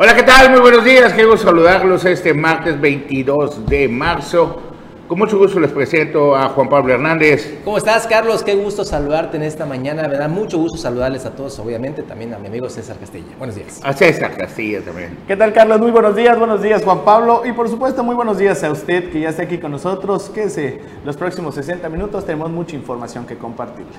[0.00, 0.48] Hola, ¿qué tal?
[0.52, 1.12] Muy buenos días.
[1.12, 4.62] Quiero saludarlos este martes 22 de marzo.
[5.08, 7.58] Con mucho gusto les presento a Juan Pablo Hernández.
[7.64, 8.44] ¿Cómo estás, Carlos?
[8.44, 10.06] Qué gusto saludarte en esta mañana.
[10.06, 13.26] Me da mucho gusto saludarles a todos, obviamente, también a mi amigo César Castilla.
[13.38, 13.80] Buenos días.
[13.82, 15.18] A César Castilla también.
[15.26, 15.80] ¿Qué tal, Carlos?
[15.80, 16.38] Muy buenos días.
[16.38, 17.42] Buenos días, Juan Pablo.
[17.44, 20.30] Y por supuesto, muy buenos días a usted que ya está aquí con nosotros.
[20.32, 22.24] Quédese los próximos 60 minutos.
[22.24, 23.98] Tenemos mucha información que compartirle.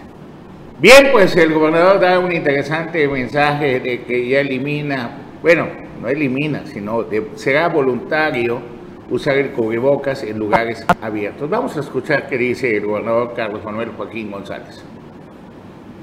[0.80, 6.64] Bien, pues el gobernador da un interesante mensaje de que ya elimina, bueno, no elimina,
[6.66, 8.62] sino será voluntario
[9.10, 11.50] usar el cubrebocas en lugares abiertos.
[11.50, 14.84] Vamos a escuchar qué dice el gobernador Carlos Manuel Joaquín González.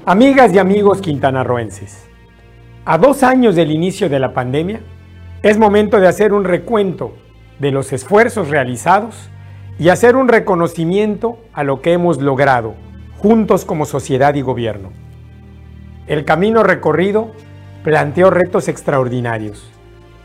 [0.05, 2.07] Amigas y amigos quintanarroenses,
[2.85, 4.81] a dos años del inicio de la pandemia,
[5.43, 7.13] es momento de hacer un recuento
[7.59, 9.29] de los esfuerzos realizados
[9.79, 12.75] y hacer un reconocimiento a lo que hemos logrado
[13.17, 14.91] juntos como sociedad y gobierno.
[16.07, 17.31] El camino recorrido
[17.83, 19.71] planteó retos extraordinarios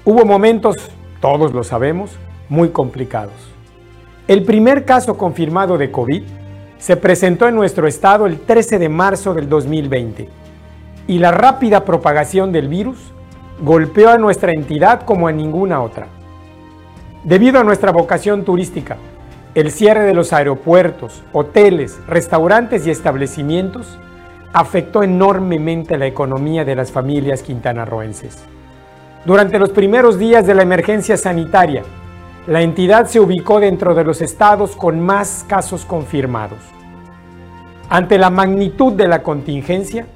[0.05, 0.75] Hubo momentos,
[1.20, 2.11] todos lo sabemos,
[2.48, 3.53] muy complicados.
[4.27, 6.25] El primer caso confirmado de COVID
[6.78, 10.28] se presentó en nuestro estado el 13 de marzo del 2020
[11.06, 12.98] y la rápida propagación del virus
[13.61, 16.08] golpeó a nuestra entidad como a ninguna otra.
[17.23, 18.97] Debido a nuestra vocación turística,
[19.55, 24.00] el cierre de los aeropuertos, hoteles, restaurantes y establecimientos
[24.53, 28.42] afectó enormemente la economía de las familias quintanarroenses.
[29.25, 31.84] Durante los primeros días de la emergencia sanitaria,
[32.48, 36.59] la entidad se ubicó dentro de los estados con más casos confirmados.
[37.89, 40.06] Ante la magnitud de la contingencia,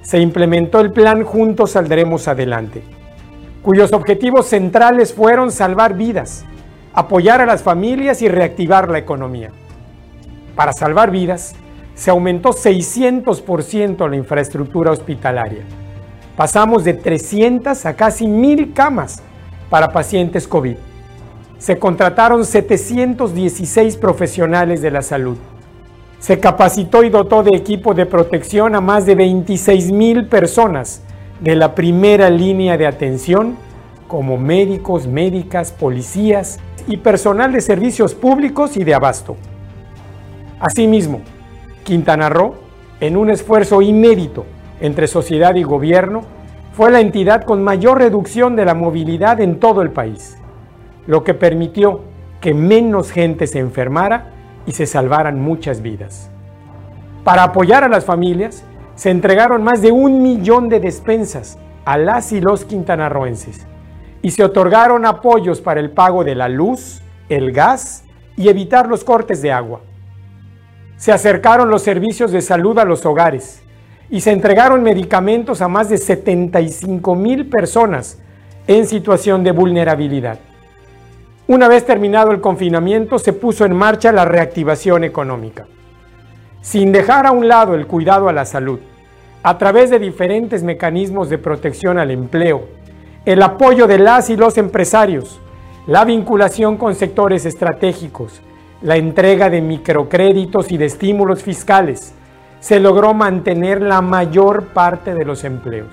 [0.00, 2.82] se implementó el plan Juntos Saldremos Adelante,
[3.62, 6.46] cuyos objetivos centrales fueron salvar vidas,
[6.94, 9.50] apoyar a las familias y reactivar la economía.
[10.54, 11.54] Para salvar vidas,
[11.94, 15.64] se aumentó 600% la infraestructura hospitalaria
[16.36, 19.22] Pasamos de 300 a casi 1000 camas
[19.70, 20.76] para pacientes COVID.
[21.58, 25.38] Se contrataron 716 profesionales de la salud.
[26.18, 31.02] Se capacitó y dotó de equipo de protección a más de 26 mil personas
[31.40, 33.56] de la primera línea de atención,
[34.06, 39.36] como médicos, médicas, policías y personal de servicios públicos y de abasto.
[40.60, 41.22] Asimismo,
[41.84, 42.54] Quintana Roo,
[43.00, 44.44] en un esfuerzo inédito
[44.80, 46.22] entre sociedad y gobierno,
[46.72, 50.36] fue la entidad con mayor reducción de la movilidad en todo el país,
[51.06, 52.02] lo que permitió
[52.40, 54.32] que menos gente se enfermara
[54.66, 56.30] y se salvaran muchas vidas.
[57.24, 58.64] Para apoyar a las familias,
[58.94, 63.66] se entregaron más de un millón de despensas a las y los quintanarroenses
[64.22, 68.04] y se otorgaron apoyos para el pago de la luz, el gas
[68.36, 69.80] y evitar los cortes de agua.
[70.96, 73.62] Se acercaron los servicios de salud a los hogares
[74.10, 78.18] y se entregaron medicamentos a más de 75 mil personas
[78.66, 80.38] en situación de vulnerabilidad.
[81.48, 85.66] Una vez terminado el confinamiento, se puso en marcha la reactivación económica.
[86.60, 88.80] Sin dejar a un lado el cuidado a la salud,
[89.42, 92.64] a través de diferentes mecanismos de protección al empleo,
[93.24, 95.40] el apoyo de las y los empresarios,
[95.86, 98.40] la vinculación con sectores estratégicos,
[98.82, 102.12] la entrega de microcréditos y de estímulos fiscales,
[102.60, 105.88] se logró mantener la mayor parte de los empleos,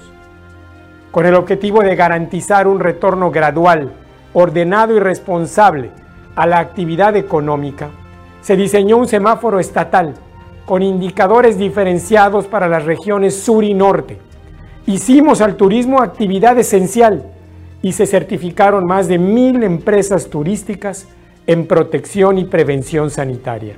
[1.11, 3.91] con el objetivo de garantizar un retorno gradual,
[4.33, 5.91] ordenado y responsable
[6.35, 7.89] a la actividad económica.
[8.41, 10.15] Se diseñó un semáforo estatal
[10.65, 14.17] con indicadores diferenciados para las regiones sur y norte.
[14.85, 17.23] Hicimos al turismo actividad esencial
[17.81, 21.07] y se certificaron más de mil empresas turísticas
[21.45, 23.75] en protección y prevención sanitaria.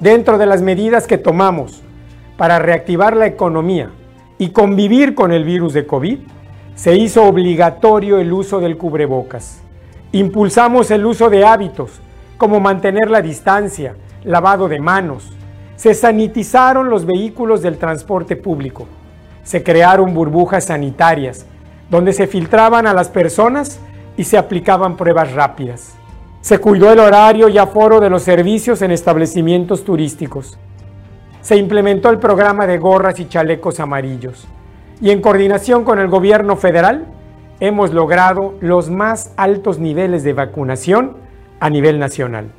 [0.00, 1.82] Dentro de las medidas que tomamos
[2.36, 3.90] para reactivar la economía
[4.36, 6.18] y convivir con el virus de COVID,
[6.74, 9.62] se hizo obligatorio el uso del cubrebocas.
[10.12, 11.92] Impulsamos el uso de hábitos
[12.36, 15.32] como mantener la distancia, lavado de manos.
[15.76, 18.86] Se sanitizaron los vehículos del transporte público.
[19.42, 21.46] Se crearon burbujas sanitarias
[21.88, 23.80] donde se filtraban a las personas
[24.18, 25.95] y se aplicaban pruebas rápidas.
[26.46, 30.56] Se cuidó el horario y aforo de los servicios en establecimientos turísticos.
[31.40, 34.46] Se implementó el programa de gorras y chalecos amarillos.
[35.00, 37.06] Y en coordinación con el gobierno federal,
[37.58, 41.16] hemos logrado los más altos niveles de vacunación
[41.58, 42.52] a nivel nacional.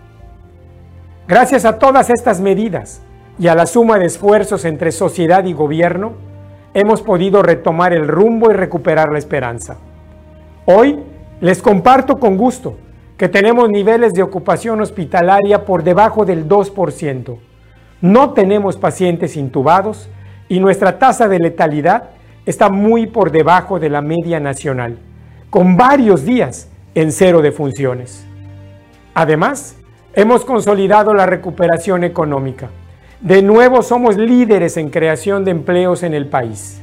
[1.25, 3.01] Gracias a todas estas medidas
[3.39, 6.11] y a la suma de esfuerzos entre sociedad y gobierno,
[6.73, 9.77] hemos podido retomar el rumbo y recuperar la esperanza.
[10.65, 10.99] Hoy
[11.39, 12.75] les comparto con gusto
[13.17, 17.37] que tenemos niveles de ocupación hospitalaria por debajo del 2%.
[18.01, 20.07] No tenemos pacientes intubados
[20.47, 22.11] y nuestra tasa de letalidad
[22.45, 24.99] está muy por debajo de la media nacional,
[25.49, 28.25] con varios días en cero de funciones.
[29.15, 29.77] Además,
[30.13, 32.69] hemos consolidado la recuperación económica.
[33.19, 36.79] De nuevo somos líderes en creación de empleos en el país.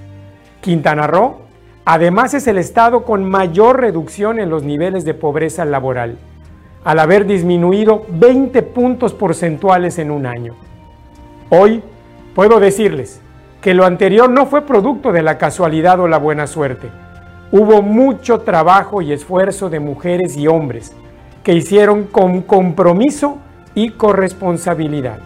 [0.61, 1.44] Quintana Roo,
[1.85, 6.19] además, es el estado con mayor reducción en los niveles de pobreza laboral,
[6.85, 10.55] al haber disminuido 20 puntos porcentuales en un año.
[11.51, 11.83] Hoy
[12.35, 13.21] puedo decirles
[13.61, 16.91] que lo anterior no fue producto de la casualidad o la buena suerte.
[17.51, 20.93] Hubo mucho trabajo y esfuerzo de mujeres y hombres
[21.43, 23.39] que hicieron con compromiso
[23.75, 25.19] y corresponsabilidad.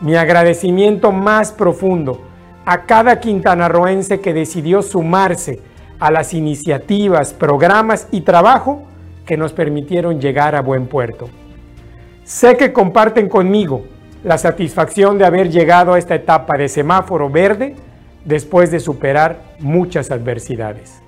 [0.00, 2.22] Mi agradecimiento más profundo
[2.64, 5.60] a cada quintanarroense que decidió sumarse
[5.98, 8.82] a las iniciativas, programas y trabajo
[9.26, 11.28] que nos permitieron llegar a buen puerto.
[12.24, 13.84] Sé que comparten conmigo
[14.24, 17.74] la satisfacción de haber llegado a esta etapa de semáforo verde
[18.24, 21.00] después de superar muchas adversidades.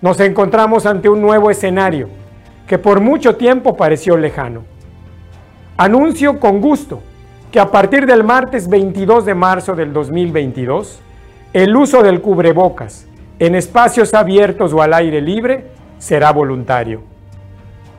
[0.00, 2.08] Nos encontramos ante un nuevo escenario
[2.66, 4.64] que por mucho tiempo pareció lejano.
[5.76, 7.02] Anuncio con gusto
[7.56, 11.00] que a partir del martes 22 de marzo del 2022,
[11.54, 13.06] el uso del cubrebocas
[13.38, 15.64] en espacios abiertos o al aire libre
[15.96, 17.00] será voluntario.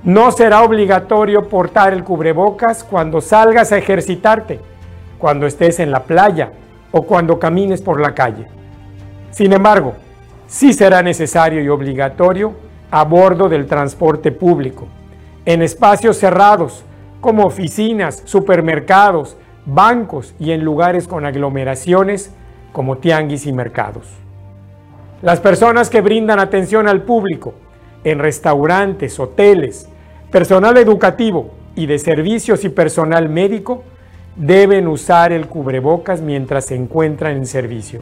[0.03, 4.59] No será obligatorio portar el cubrebocas cuando salgas a ejercitarte,
[5.17, 6.51] cuando estés en la playa
[6.91, 8.45] o cuando camines por la calle.
[9.31, 9.95] Sin embargo,
[10.45, 12.53] sí será necesario y obligatorio
[12.91, 14.87] a bordo del transporte público,
[15.47, 16.83] en espacios cerrados
[17.21, 19.35] como oficinas, supermercados,
[19.67, 22.31] bancos y en lugares con aglomeraciones
[22.71, 24.07] como tianguis y mercados.
[25.21, 27.53] Las personas que brindan atención al público
[28.03, 29.87] en restaurantes, hoteles,
[30.31, 33.83] personal educativo y de servicios y personal médico
[34.35, 38.01] deben usar el cubrebocas mientras se encuentran en servicio.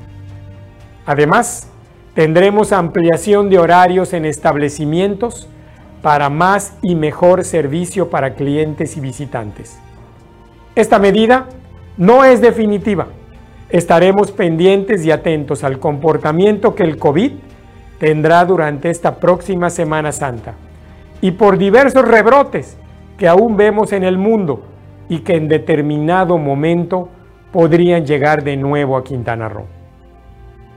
[1.06, 1.70] Además,
[2.16, 5.50] Tendremos ampliación de horarios en establecimientos
[6.02, 9.78] para más y mejor servicio para clientes y visitantes.
[10.76, 11.48] Esta medida
[11.96, 13.08] no es definitiva.
[13.70, 17.32] Estaremos pendientes y atentos al comportamiento que el COVID
[17.98, 20.56] tendrá durante esta próxima Semana Santa
[21.22, 22.78] y por diversos rebrotes
[23.18, 24.64] que aún vemos en el mundo
[25.08, 27.08] y que en determinado momento
[27.54, 29.68] podrían llegar de nuevo a Quintana Roo.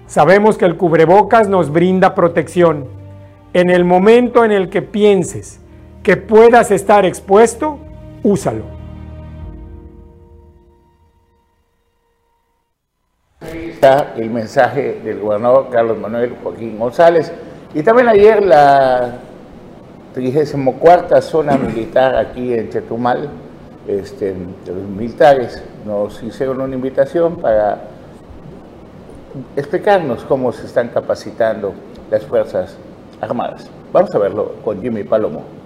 [0.07, 2.87] Sabemos que el cubrebocas nos brinda protección.
[3.53, 5.61] En el momento en el que pienses
[6.05, 7.79] que puedas estar expuesto,
[8.23, 8.78] úsalo.
[13.79, 17.31] Está el mensaje del gobernador Carlos Manuel Joaquín González.
[17.73, 19.19] Y también ayer la
[20.15, 23.29] 34 zona militar aquí en Chetumal,
[23.87, 24.35] este,
[24.67, 27.79] los militares, nos hicieron una invitación para
[29.55, 31.73] explicarnos cómo se están capacitando
[32.11, 32.77] las Fuerzas
[33.21, 33.71] Armadas.
[33.93, 35.58] Vamos a verlo con Jimmy Palomo.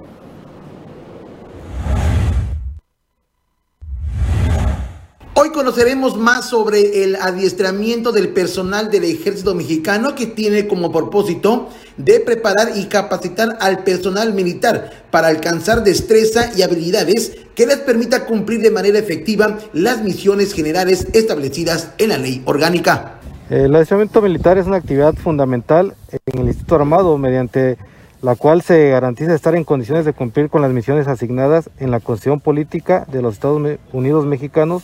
[5.35, 11.71] Hoy conoceremos más sobre el adiestramiento del personal del ejército mexicano que tiene como propósito
[11.97, 18.27] de preparar y capacitar al personal militar para alcanzar destreza y habilidades que les permita
[18.27, 23.19] cumplir de manera efectiva las misiones generales establecidas en la ley orgánica.
[23.49, 25.95] El adiestramiento militar es una actividad fundamental
[26.27, 27.79] en el Instituto Armado, mediante
[28.21, 32.01] la cual se garantiza estar en condiciones de cumplir con las misiones asignadas en la
[32.01, 34.83] Constitución Política de los Estados Unidos Mexicanos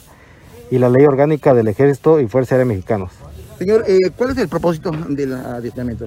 [0.70, 3.12] y la Ley Orgánica del Ejército y Fuerza Aérea Mexicanos.
[3.58, 6.06] Señor, eh, ¿cuál es el propósito del adiestramiento?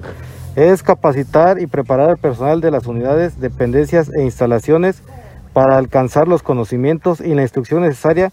[0.56, 5.02] Es capacitar y preparar al personal de las unidades, dependencias e instalaciones
[5.52, 8.32] para alcanzar los conocimientos y la instrucción necesaria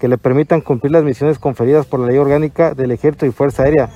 [0.00, 3.62] que le permitan cumplir las misiones conferidas por la ley orgánica del Ejército y Fuerza
[3.62, 3.88] Aérea,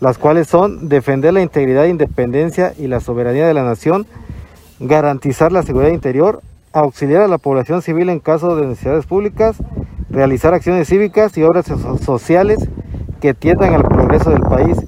[0.00, 4.06] las cuales son defender la integridad, independencia y la soberanía de la nación,
[4.80, 6.40] garantizar la seguridad interior,
[6.72, 9.56] auxiliar a la población civil en caso de necesidades públicas,
[10.14, 11.66] realizar acciones cívicas y obras
[12.02, 12.68] sociales
[13.20, 14.78] que tiendan al progreso del país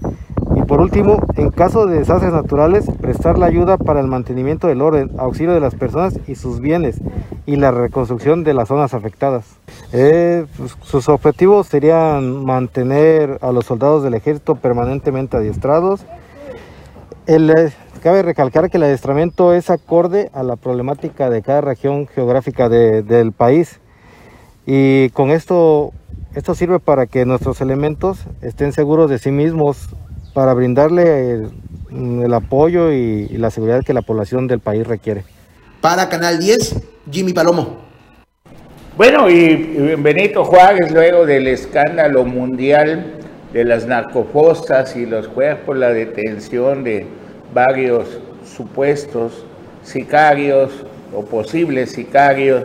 [0.55, 4.81] y por último, en caso de desastres naturales, prestar la ayuda para el mantenimiento del
[4.81, 6.99] orden, auxilio de las personas y sus bienes
[7.45, 9.45] y la reconstrucción de las zonas afectadas.
[9.93, 16.07] Eh, pues, sus objetivos serían mantener a los soldados del ejército permanentemente adiestrados.
[17.27, 17.71] Eh,
[18.03, 23.33] cabe recalcar que el adiestramiento es acorde a la problemática de cada región geográfica del
[23.33, 23.81] país
[24.67, 25.93] y con esto,
[26.35, 29.89] esto sirve para que nuestros elementos estén seguros de sí mismos
[30.35, 31.49] para brindarle
[31.91, 35.25] el, apoyo y la seguridad que la población del país requiere.
[35.81, 37.87] Para Canal 10, Jimmy Palomo.
[38.97, 43.13] Bueno, y Benito Juárez, luego del escándalo mundial
[43.53, 47.07] de las narcofosas y los cuerpos, la detención de
[47.53, 49.45] varios supuestos
[49.83, 50.73] sicarios
[51.15, 52.65] o posibles sicarios,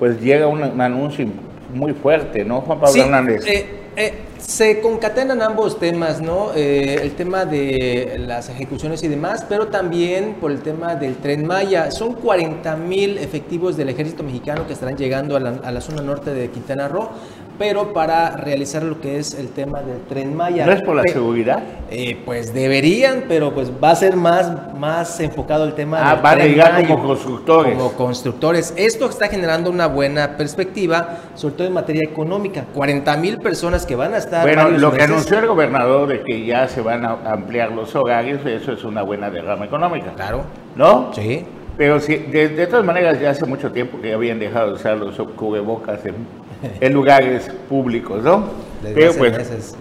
[0.00, 1.26] pues llega un, un anuncio
[1.72, 3.46] muy fuerte, ¿no, Juan Pablo Sí, Hernández?
[3.46, 3.66] eh,
[3.96, 6.52] eh, se concatenan ambos temas, ¿no?
[6.56, 11.46] Eh, el tema de las ejecuciones y demás, pero también por el tema del tren
[11.46, 11.90] Maya.
[11.90, 16.02] Son 40 mil efectivos del ejército mexicano que estarán llegando a la, a la zona
[16.02, 17.10] norte de Quintana Roo,
[17.60, 20.64] pero para realizar lo que es el tema del tren Maya.
[20.64, 21.62] ¿No es por la Pe- seguridad?
[21.90, 26.22] Eh, pues deberían, pero pues va a ser más, más enfocado el tema Ah, del
[26.22, 26.88] van a Tren llegar Maya.
[26.88, 27.76] como constructores.
[27.76, 28.72] Como constructores.
[28.78, 32.64] Esto está generando una buena perspectiva, sobre todo en materia económica.
[32.72, 34.40] 40 mil personas que van a estar.
[34.40, 38.40] Bueno, lo que anunció el gobernador de que ya se van a ampliar los horarios,
[38.46, 40.44] eso es una buena derrama económica, Claro,
[40.76, 41.12] ¿no?
[41.14, 41.44] sí.
[41.76, 44.98] Pero sí, de, de todas maneras ya hace mucho tiempo que habían dejado de usar
[44.98, 46.14] los cubrebocas en,
[46.80, 48.44] en lugares públicos, ¿no?
[48.82, 49.74] Desde Pero pues meses.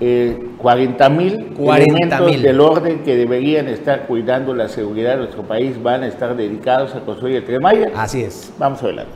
[0.00, 1.82] eh, 40 mil 40,000.
[1.82, 6.36] elementos del orden que deberían estar cuidando la seguridad de nuestro país van a estar
[6.36, 7.60] dedicados a construir el Tren.
[7.94, 8.52] Así es.
[8.58, 9.12] Vamos adelante.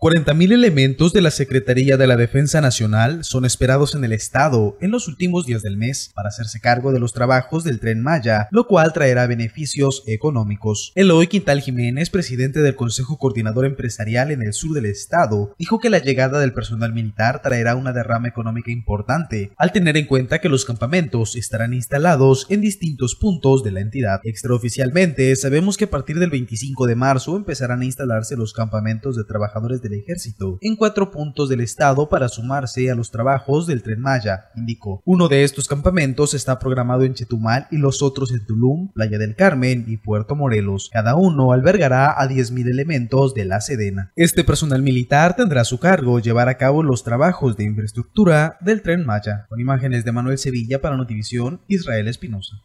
[0.00, 4.92] 40.000 elementos de la Secretaría de la Defensa Nacional son esperados en el Estado en
[4.92, 8.68] los últimos días del mes para hacerse cargo de los trabajos del Tren Maya, lo
[8.68, 10.92] cual traerá beneficios económicos.
[10.94, 15.90] Eloy Quintal Jiménez, presidente del Consejo Coordinador Empresarial en el sur del Estado, dijo que
[15.90, 20.48] la llegada del personal militar traerá una derrama económica importante, al tener en cuenta que
[20.48, 24.20] los campamentos estarán instalados en distintos puntos de la entidad.
[24.22, 29.24] Extraoficialmente, sabemos que a partir del 25 de marzo empezarán a instalarse los campamentos de
[29.24, 34.00] trabajadores del ejército en cuatro puntos del estado para sumarse a los trabajos del Tren
[34.00, 35.02] Maya, indicó.
[35.04, 39.34] Uno de estos campamentos está programado en Chetumal y los otros en Tulum, Playa del
[39.34, 40.90] Carmen y Puerto Morelos.
[40.92, 44.12] Cada uno albergará a 10.000 elementos de la Sedena.
[44.16, 48.82] Este personal militar tendrá a su cargo llevar a cabo los trabajos de infraestructura del
[48.82, 49.46] Tren Maya.
[49.48, 52.62] Con imágenes de Manuel Sevilla para Notivisión, Israel Espinosa.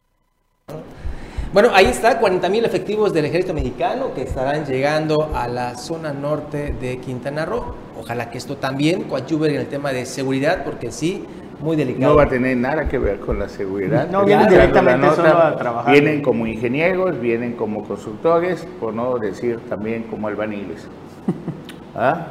[1.53, 6.11] Bueno, ahí está, 40 mil efectivos del ejército mexicano que estarán llegando a la zona
[6.11, 7.75] norte de Quintana Roo.
[7.95, 11.23] Ojalá que esto también coadyuve en el tema de seguridad, porque sí,
[11.59, 12.13] muy delicado.
[12.13, 14.09] No va a tener nada que ver con la seguridad.
[14.09, 15.91] No, vienen directamente solo a trabajar.
[15.91, 20.87] Vienen como ingenieros, vienen como constructores, por no decir también como albaniles.
[21.95, 22.29] ¿Ah?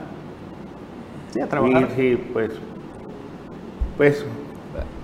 [1.30, 1.90] Sí, a trabajar.
[1.94, 2.50] Sí, sí, pues,
[3.96, 4.26] pues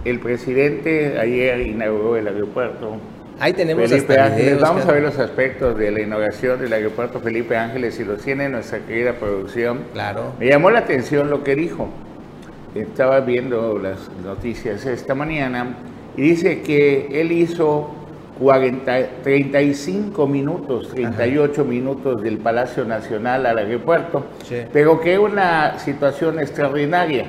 [0.04, 2.96] el presidente ayer inauguró el aeropuerto.
[3.40, 6.72] Ahí tenemos Felipe hasta Ángeles, videos, vamos a ver los aspectos de la inauguración del
[6.72, 9.80] aeropuerto Felipe Ángeles y los tiene nuestra querida producción.
[9.92, 10.32] Claro.
[10.40, 11.88] Me llamó la atención lo que dijo.
[12.74, 15.76] Estaba viendo las noticias esta mañana
[16.16, 17.90] y dice que él hizo
[18.40, 24.56] 40, 35 minutos, 38 minutos del Palacio Nacional al aeropuerto, Sí.
[24.72, 27.24] pero que una situación extraordinaria,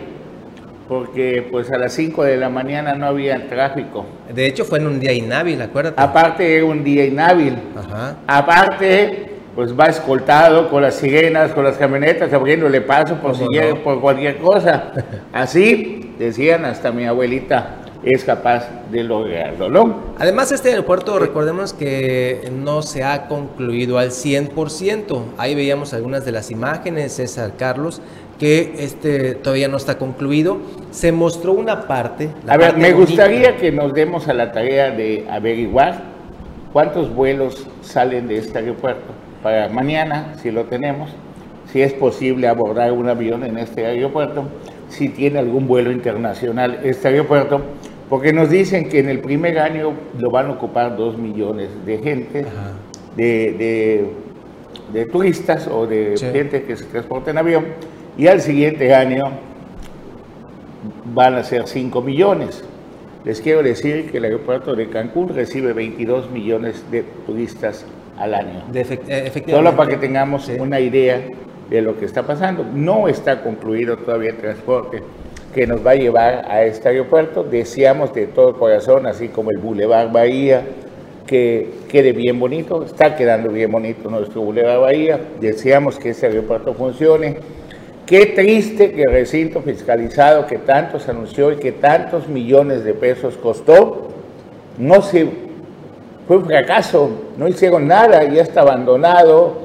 [0.89, 4.07] porque pues a las 5 de la mañana no había tráfico.
[4.33, 6.01] De hecho, fue en un día inhábil, acuérdate.
[6.01, 7.55] Aparte era un día inhábil.
[7.77, 8.17] Ajá.
[8.25, 13.51] Aparte, pues va escoltado con las sirenas, con las camionetas, abriéndole paso por si ¿Cómo
[13.51, 13.83] llega no?
[13.83, 14.91] por cualquier cosa.
[15.31, 20.13] Así, decían, hasta mi abuelita es capaz de lograrlo, ¿no?
[20.17, 25.23] Además, este aeropuerto, recordemos que no se ha concluido al 100%.
[25.37, 28.01] Ahí veíamos algunas de las imágenes, César Carlos,
[28.39, 30.57] que este todavía no está concluido.
[30.91, 32.29] Se mostró una parte.
[32.45, 33.11] la A ver, parte me bonita.
[33.11, 36.01] gustaría que nos demos a la tarea de averiguar
[36.73, 39.11] cuántos vuelos salen de este aeropuerto
[39.43, 41.09] para mañana, si lo tenemos,
[41.71, 44.43] si es posible abordar un avión en este aeropuerto,
[44.89, 47.61] si tiene algún vuelo internacional este aeropuerto,
[48.09, 51.97] porque nos dicen que en el primer año lo van a ocupar dos millones de
[51.99, 52.45] gente,
[53.15, 54.09] de, de-
[54.93, 56.25] de turistas o de Sí.
[56.31, 57.65] gente que se transporta en avión,
[58.19, 59.31] y al siguiente año
[61.13, 62.63] van a ser 5 millones.
[63.25, 67.85] Les quiero decir que el aeropuerto de Cancún recibe 22 millones de turistas
[68.17, 68.63] al año.
[68.71, 69.51] De efect- eh, efectivamente.
[69.51, 70.53] Solo para que tengamos Sí.
[70.59, 71.21] una idea
[71.69, 72.65] de lo que está pasando.
[72.73, 75.01] No está concluido todavía el transporte
[75.53, 77.43] que nos va a llevar a este aeropuerto.
[77.43, 80.61] Deseamos de todo corazón, así como el Boulevard Bahía,
[81.27, 82.83] que quede bien bonito.
[82.85, 85.19] Está quedando bien bonito nuestro Boulevard Bahía.
[85.41, 87.37] Deseamos que este aeropuerto funcione.
[88.09, 92.95] Qué triste que el recinto fiscalizado que tanto se anunció y que tantos millones de
[92.95, 94.07] pesos costó,
[94.79, 95.27] no se
[96.27, 99.59] fue un fracaso, no hicieron nada, ya está abandonado,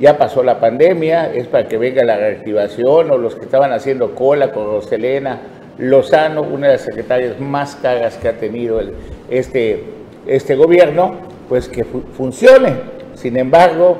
[0.00, 4.16] ya pasó la pandemia, es para que venga la reactivación o los que estaban haciendo
[4.16, 5.38] cola con Roselena
[5.78, 8.80] Lozano, una de las secretarias más caras que ha tenido
[9.30, 9.84] este,
[10.26, 11.14] este gobierno,
[11.48, 12.96] pues que fu- funcione.
[13.14, 13.98] Sin embargo,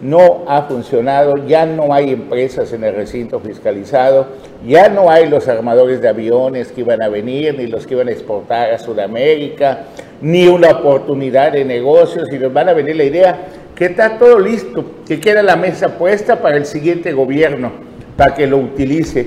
[0.00, 4.26] no ha funcionado, ya no hay empresas en el recinto fiscalizado,
[4.66, 8.08] ya no hay los armadores de aviones que iban a venir, ni los que iban
[8.08, 9.84] a exportar a Sudamérica,
[10.22, 13.38] ni una oportunidad de negocios, y nos van a venir la idea
[13.74, 17.72] que está todo listo, que queda la mesa puesta para el siguiente gobierno,
[18.16, 19.26] para que lo utilice.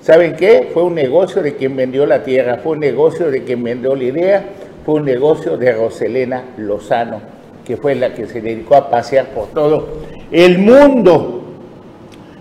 [0.00, 0.70] ¿Saben qué?
[0.72, 4.04] Fue un negocio de quien vendió la tierra, fue un negocio de quien vendió la
[4.04, 4.44] idea,
[4.84, 7.20] fue un negocio de Roselena Lozano,
[7.64, 11.42] que fue la que se dedicó a pasear por todo el mundo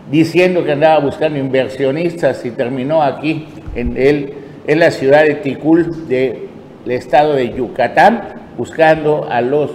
[0.09, 4.33] diciendo que andaba buscando inversionistas y terminó aquí en, el,
[4.65, 6.49] en la ciudad de Ticul del
[6.87, 8.21] estado de Yucatán,
[8.57, 9.71] buscando a los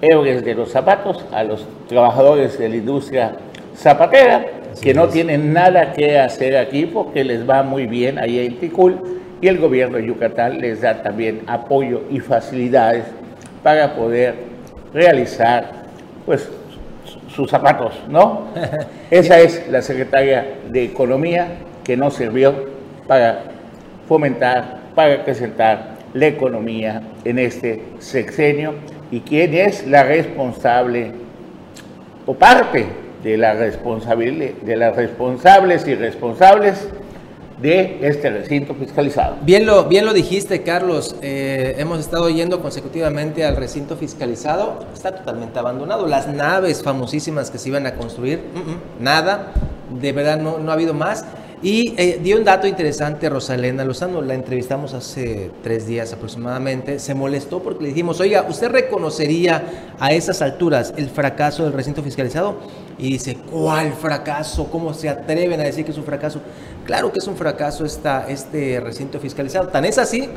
[0.00, 3.36] héroes de los zapatos, a los trabajadores de la industria
[3.74, 4.46] zapatera,
[4.80, 9.20] que no tienen nada que hacer aquí porque les va muy bien ahí en Ticul
[9.40, 13.04] y el gobierno de Yucatán les da también apoyo y facilidades
[13.62, 14.34] para poder
[14.92, 15.70] realizar
[16.26, 16.48] pues
[17.38, 18.48] sus zapatos, ¿no?
[19.12, 21.46] Esa es la secretaria de Economía
[21.84, 22.52] que no sirvió
[23.06, 23.44] para
[24.08, 28.74] fomentar, para acrecentar la economía en este sexenio
[29.12, 31.12] y quién es la responsable
[32.26, 32.86] o parte
[33.22, 36.88] de la responsabilidad de las responsables y responsables
[37.60, 39.36] de este recinto fiscalizado.
[39.42, 41.16] Bien lo, bien lo dijiste, Carlos.
[41.22, 44.86] Eh, hemos estado yendo consecutivamente al recinto fiscalizado.
[44.92, 46.06] Está totalmente abandonado.
[46.06, 48.40] Las naves famosísimas que se iban a construir,
[49.00, 49.52] nada.
[50.00, 51.24] De verdad no, no ha habido más.
[51.60, 57.14] Y eh, dio un dato interesante Rosalena Lozano, la entrevistamos hace tres días aproximadamente, se
[57.14, 59.64] molestó porque le dijimos, oiga, ¿usted reconocería
[59.98, 62.58] a esas alturas el fracaso del recinto fiscalizado?
[62.96, 64.70] Y dice, ¿cuál fracaso?
[64.70, 66.40] ¿Cómo se atreven a decir que es un fracaso?
[66.88, 69.68] Claro que es un fracaso esta, este recinto fiscalizado.
[69.68, 70.30] Tan es así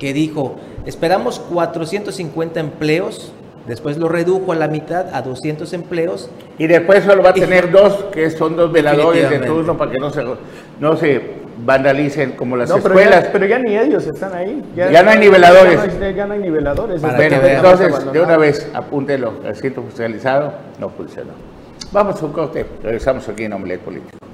[0.00, 3.32] que dijo, esperamos 450 empleos
[3.66, 6.28] Después lo redujo a la mitad, a 200 empleos.
[6.58, 9.98] Y después solo va a tener dos, que son dos veladores de turno para que
[9.98, 10.24] no se,
[10.80, 11.20] no se
[11.64, 13.28] vandalicen como las escuelas.
[13.32, 14.64] Pero ya, ni ellos están ahí.
[14.74, 15.78] Ya, no hay niveladores.
[16.16, 17.00] Ya no hay, niveladores.
[17.00, 21.30] Bueno, entonces, de una vez, apúntelo, el sitio oficializado no funcionó.
[21.92, 24.31] Vamos a un corte, regresamos aquí en Omelet Político.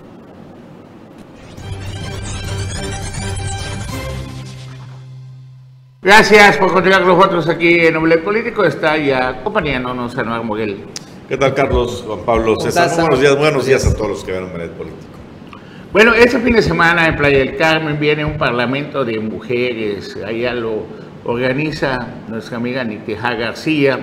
[6.00, 8.62] Gracias por continuar con nosotros aquí en Omelet Político.
[8.62, 10.84] Está ya acompañándonos Anuar Moguel.
[11.28, 12.04] ¿Qué tal, Carlos?
[12.06, 12.88] Juan Pablo César.
[12.94, 15.02] buenos días, buenos días a todos los que ven Omelet Político.
[15.92, 20.16] Bueno, este fin de semana en Playa del Carmen viene un parlamento de mujeres.
[20.24, 20.86] Allá lo
[21.24, 23.98] organiza nuestra amiga Niteja García.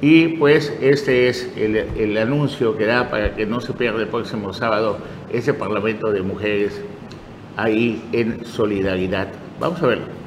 [0.00, 4.08] Y pues este es el, el anuncio que da para que no se pierda el
[4.08, 4.98] próximo sábado
[5.32, 6.82] ese parlamento de mujeres
[7.56, 9.28] ahí en solidaridad.
[9.60, 10.22] Vamos a verlo.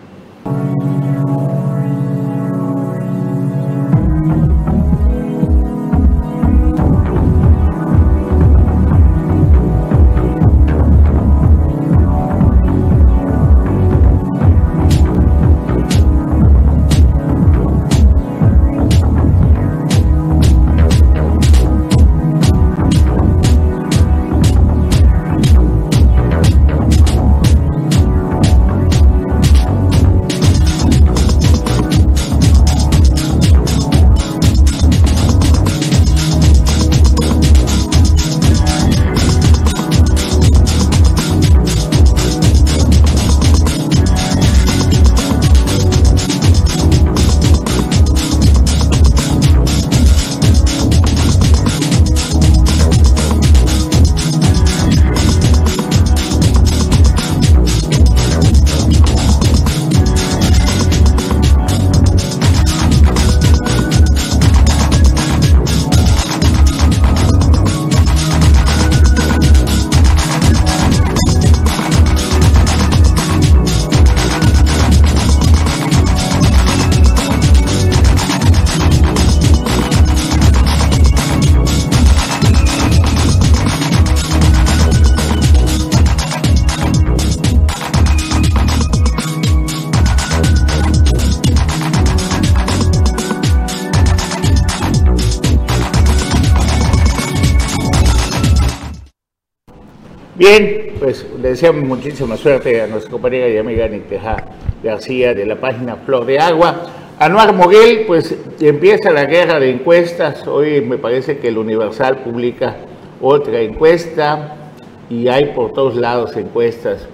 [100.47, 104.45] Bien, pues le deseamos muchísima suerte a nuestra compañera y amiga Niteja
[104.83, 106.83] García de la página Flor de Agua.
[107.17, 110.45] Anuar Moguel, pues empieza la guerra de encuestas.
[110.45, 112.75] Hoy me parece que el Universal publica
[113.19, 114.69] otra encuesta
[115.09, 117.07] y hay por todos lados encuestas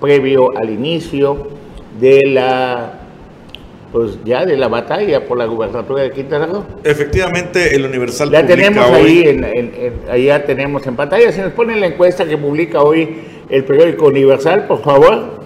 [0.00, 1.50] previo al inicio
[2.00, 2.77] de la
[3.98, 6.64] pues ya de la batalla por la gubernatura de Quintana Roo.
[6.84, 11.32] Efectivamente, el Universal Ya tenemos ahí, hoy, en, en- en- ahí ya tenemos en pantalla.
[11.32, 15.38] Si nos ponen la encuesta que publica hoy el periódico Universal, por favor.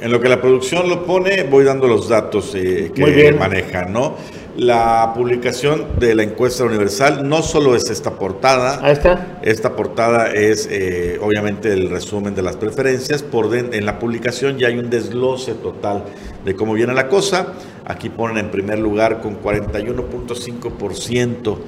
[0.00, 4.14] en lo que la producción lo pone, voy dando los datos eh, que manejan, ¿no?
[4.58, 9.38] La publicación de la encuesta universal no solo es esta portada, Ahí está.
[9.42, 13.22] Esta portada es eh, obviamente el resumen de las preferencias.
[13.22, 16.02] Por den- en la publicación ya hay un desglose total
[16.44, 17.52] de cómo viene la cosa.
[17.84, 21.58] Aquí ponen en primer lugar con 41.5%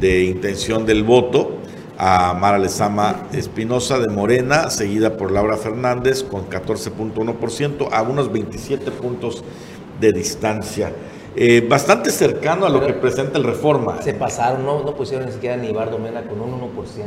[0.00, 1.58] de intención del voto
[1.96, 8.90] a Mara Lezama Espinosa de Morena, seguida por Laura Fernández con 14.1%, a unos 27
[8.90, 9.44] puntos
[10.00, 10.90] de distancia.
[11.34, 14.02] Eh, bastante cercano a lo que presenta el Reforma.
[14.02, 16.60] Se pasaron, no, no pusieron ni siquiera ni Bardo Mena con un 1%,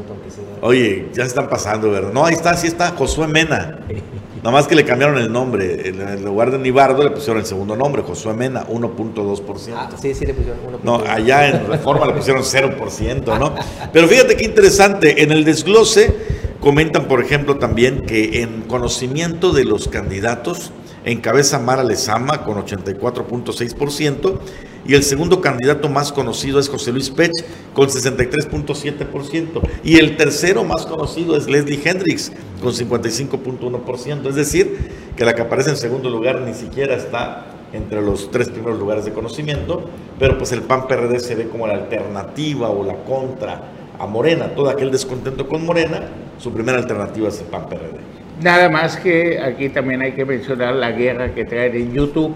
[0.09, 0.43] aunque sea.
[0.61, 2.11] Oye, ya se están pasando, ¿verdad?
[2.11, 3.79] No, ahí está, sí está, Josué Mena.
[4.37, 5.89] Nada más que le cambiaron el nombre.
[5.89, 9.73] En lugar de Nibardo le pusieron el segundo nombre, Josué Mena, 1.2%.
[9.75, 10.79] Ah, sí, sí le pusieron 1%.
[10.83, 13.55] No, allá en Reforma le pusieron 0%, ¿no?
[13.93, 16.13] Pero fíjate qué interesante, en el desglose
[16.59, 20.71] comentan, por ejemplo, también que en conocimiento de los candidatos
[21.05, 24.39] encabeza Mara Lezama con 84.6%
[24.87, 27.31] y el segundo candidato más conocido es José Luis Pech
[27.73, 34.77] con 63.7% y el tercero más conocido es Leslie Hendricks con 55.1%, es decir,
[35.15, 39.05] que la que aparece en segundo lugar ni siquiera está entre los tres primeros lugares
[39.05, 39.89] de conocimiento,
[40.19, 44.53] pero pues el PAN PRD se ve como la alternativa o la contra a Morena,
[44.55, 48.24] todo aquel descontento con Morena, su primera alternativa es el PAN PRD.
[48.41, 52.33] Nada más que aquí también hay que mencionar la guerra que traen en YouTube.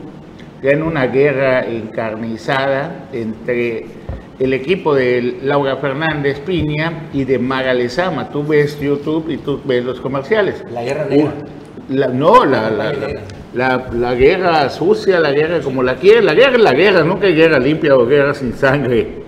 [0.61, 3.85] Traen una guerra encarnizada entre
[4.39, 8.29] el equipo de Laura Fernández Piña y de Mara Lezama.
[8.29, 10.63] Tú ves YouTube y tú ves los comerciales.
[10.71, 11.33] La guerra negra.
[11.89, 12.93] La- no, la, la,
[13.53, 16.25] la, la- guerra sucia, la guerra como la quieren.
[16.25, 19.19] La guerra es la guerra, nunca hay guerra limpia o guerra sin sangre.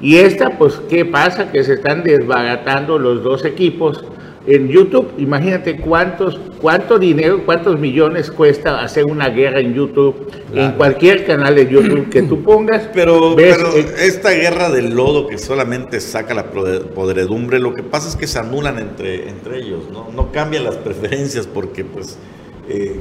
[0.00, 1.50] Y esta, pues, ¿qué pasa?
[1.50, 4.04] Que se están desbaratando los dos equipos
[4.46, 5.12] en YouTube.
[5.18, 11.54] Imagínate cuántos, cuánto dinero, cuántos millones cuesta hacer una guerra en YouTube, en cualquier canal
[11.54, 12.88] de YouTube que tú pongas.
[12.92, 17.82] Pero, ves, pero eh, esta guerra del lodo que solamente saca la podredumbre, lo que
[17.82, 20.08] pasa es que se anulan entre, entre ellos, ¿no?
[20.14, 22.18] No cambian las preferencias porque pues
[22.68, 23.00] eh,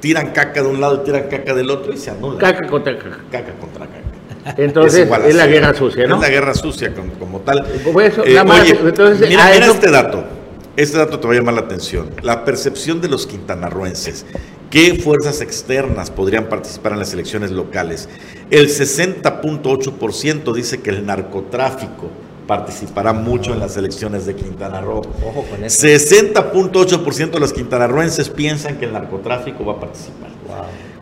[0.00, 2.38] tiran caca de un lado y tiran caca del otro y se anulan.
[2.38, 3.18] caca contra caca.
[3.30, 4.54] Caca contra caca.
[4.56, 6.14] Entonces, es, la guerra sucia, ¿no?
[6.14, 7.66] Es la guerra sucia como, como tal.
[8.02, 10.37] Eso, Eh, más, entonces, mira, mira eso- este dato.
[10.78, 12.08] Este dato te va a llamar la atención.
[12.22, 14.24] La percepción de los quintanarruenses.
[14.70, 18.08] ¿Qué fuerzas externas podrían participar en las elecciones locales?
[18.48, 22.10] El 60.8% dice que el narcotráfico
[22.46, 25.02] participará mucho en las elecciones de Quintana Roo.
[25.26, 25.84] Ojo con eso.
[25.84, 30.30] 60.8% de los quintanarruenses piensan que el narcotráfico va a participar.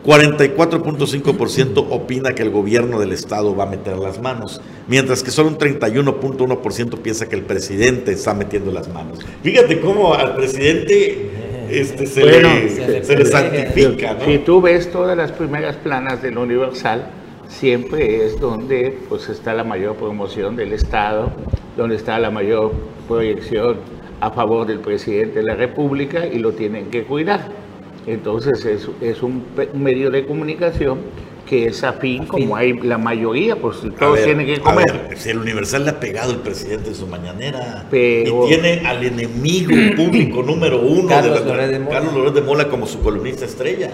[0.07, 5.49] 44.5% opina que el gobierno del estado va a meter las manos, mientras que solo
[5.49, 9.19] un 31.1% piensa que el presidente está metiendo las manos.
[9.43, 11.29] Fíjate cómo al presidente
[11.69, 13.67] este, se, Bueno, le, se le se le protege.
[13.67, 14.23] santifica, ¿no?
[14.25, 17.09] Si tú ves todas las primeras planas del Universal,
[17.49, 21.33] siempre es donde pues está la mayor promoción del Estado,
[21.75, 22.71] donde está la mayor
[23.09, 23.75] proyección
[24.21, 27.66] a favor del presidente de la República y lo tienen que cuidar.
[28.07, 29.43] Entonces es, es un,
[29.73, 30.99] medio de comunicación
[31.45, 34.85] que es afín, como hay la mayoría, pues todos ver, tienen que a comer.
[35.09, 38.85] ver, si el Universal le ha pegado el presidente en su mañanera Pero- y tiene
[38.85, 41.91] al enemigo público número uno Carlos de la- Loret de Mola.
[41.91, 43.91] Carlos Loret de Mola como su columnista estrella.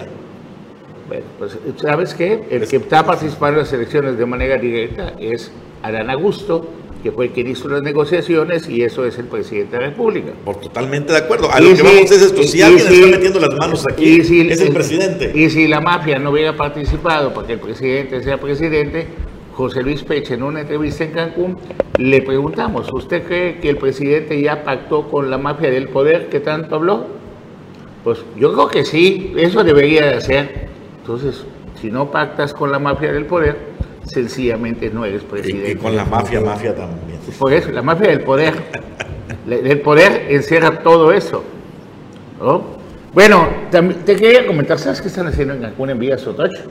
[1.07, 2.43] Bueno, pues, ¿sabes qué?
[2.49, 5.51] El que está participando en las elecciones de manera directa es
[5.83, 6.67] Adán Augusto,
[7.03, 10.31] que fue quien hizo las negociaciones y eso es el presidente de la República.
[10.45, 11.49] Por totalmente de acuerdo.
[11.51, 12.41] A Y lo que vamos es esto.
[12.43, 15.31] Si alguien si- está metiendo las manos aquí, si es el, presidente.
[15.35, 19.07] Y si la mafia no hubiera participado para que el presidente sea presidente,
[19.53, 21.57] José Luis Peche en una entrevista en Cancún
[21.97, 26.39] le preguntamos, ¿usted cree que el presidente ya pactó con la mafia del poder que
[26.39, 27.05] tanto habló?
[28.05, 30.69] Pues yo creo que sí, eso debería de hacer.
[31.01, 31.43] Entonces,
[31.81, 33.72] si no pactas con la mafia del poder,
[34.05, 35.71] sencillamente no eres Y, presidente.
[35.71, 37.19] y con la mafia, mafia también.
[37.39, 38.53] Por eso, la mafia del poder.
[39.49, 41.43] El poder encierra todo eso.
[42.39, 42.63] ¿no?
[43.13, 46.63] Bueno, también te quería comentar, ¿sabes qué están haciendo en Cancún en Vía Sotocho?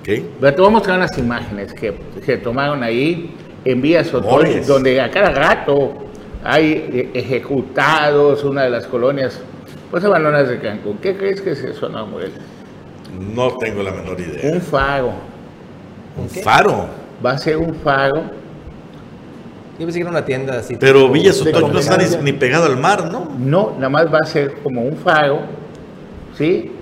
[0.00, 0.08] ¿Ok?
[0.40, 5.00] Pero te voy a mostrar unas imágenes que se tomaron ahí en Vía Sotocho, donde
[5.00, 5.94] a cada rato
[6.42, 9.40] hay eh, ejecutados, una de las colonias,
[9.90, 10.98] pues abandonadas de Cancún.
[10.98, 12.32] ¿Qué crees que es eso, no, Morel?
[13.34, 14.52] No tengo la menor idea.
[14.52, 15.12] Un faro.
[16.16, 16.88] Un faro.
[17.24, 18.22] Va a ser un faro.
[19.78, 20.76] Yo pensé que era una tienda así.
[20.76, 23.30] Pero Villa de Sotocho no está ni, pegado al mar, ¿no?
[23.38, 25.40] No, nada más va a ser como un faro,
[26.36, 26.72] ¿sí?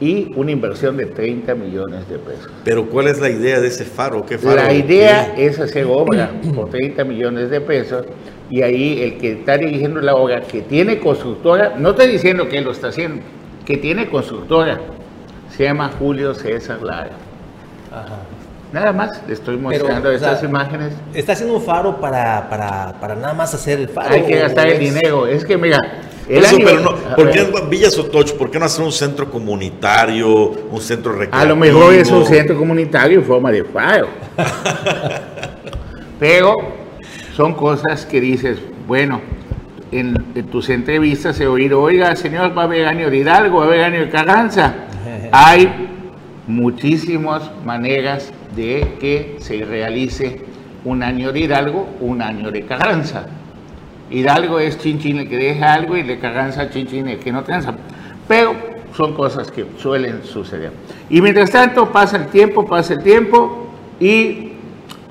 [0.00, 2.50] y una inversión de 30 millones de pesos.
[2.64, 4.24] Pero ¿cuál es la idea de ese faro?
[4.24, 4.56] ¿Qué faro?
[4.56, 8.06] La idea es hacer obra por 30 millones de pesos
[8.48, 12.58] y ahí el que está dirigiendo la obra, que tiene constructora, no estoy diciendo que
[12.58, 13.22] él lo está haciendo,
[13.64, 14.80] que tiene constructora,
[15.54, 17.12] se llama Julio César Lara.
[18.72, 20.92] Nada más le estoy Pero, mostrando o sea, estas imágenes.
[21.12, 24.14] Está haciendo un faro para, para, para nada más hacer el faro.
[24.14, 25.26] Hay que gastar ¿o el dinero.
[25.26, 25.78] Es que mira,
[26.28, 28.32] el eso, año- pero no, ¿por qué en Villa Sotoch?
[28.34, 30.28] ¿Por qué no hacer un centro comunitario,
[30.70, 31.42] un centro recreativo?
[31.42, 34.06] A lo mejor es un centro comunitario en forma de faro.
[36.20, 36.54] Pero
[37.34, 39.20] son cosas que dices, bueno,
[39.90, 43.64] en, en tus entrevistas he oído, oiga, señor, va a haber año de Hidalgo, va
[43.64, 44.74] a haber año de Carranza.
[45.32, 45.88] Hay
[46.46, 50.40] muchísimas maneras de que se realice
[50.84, 53.26] un año de Hidalgo, un año de Carranza.
[54.10, 57.74] Hidalgo es chinchín el que deja algo y de Carranza chinchín el que no tranza.
[58.26, 58.54] Pero
[58.96, 60.72] son cosas que suelen suceder.
[61.08, 63.68] Y mientras tanto pasa el tiempo, pasa el tiempo
[64.00, 64.52] y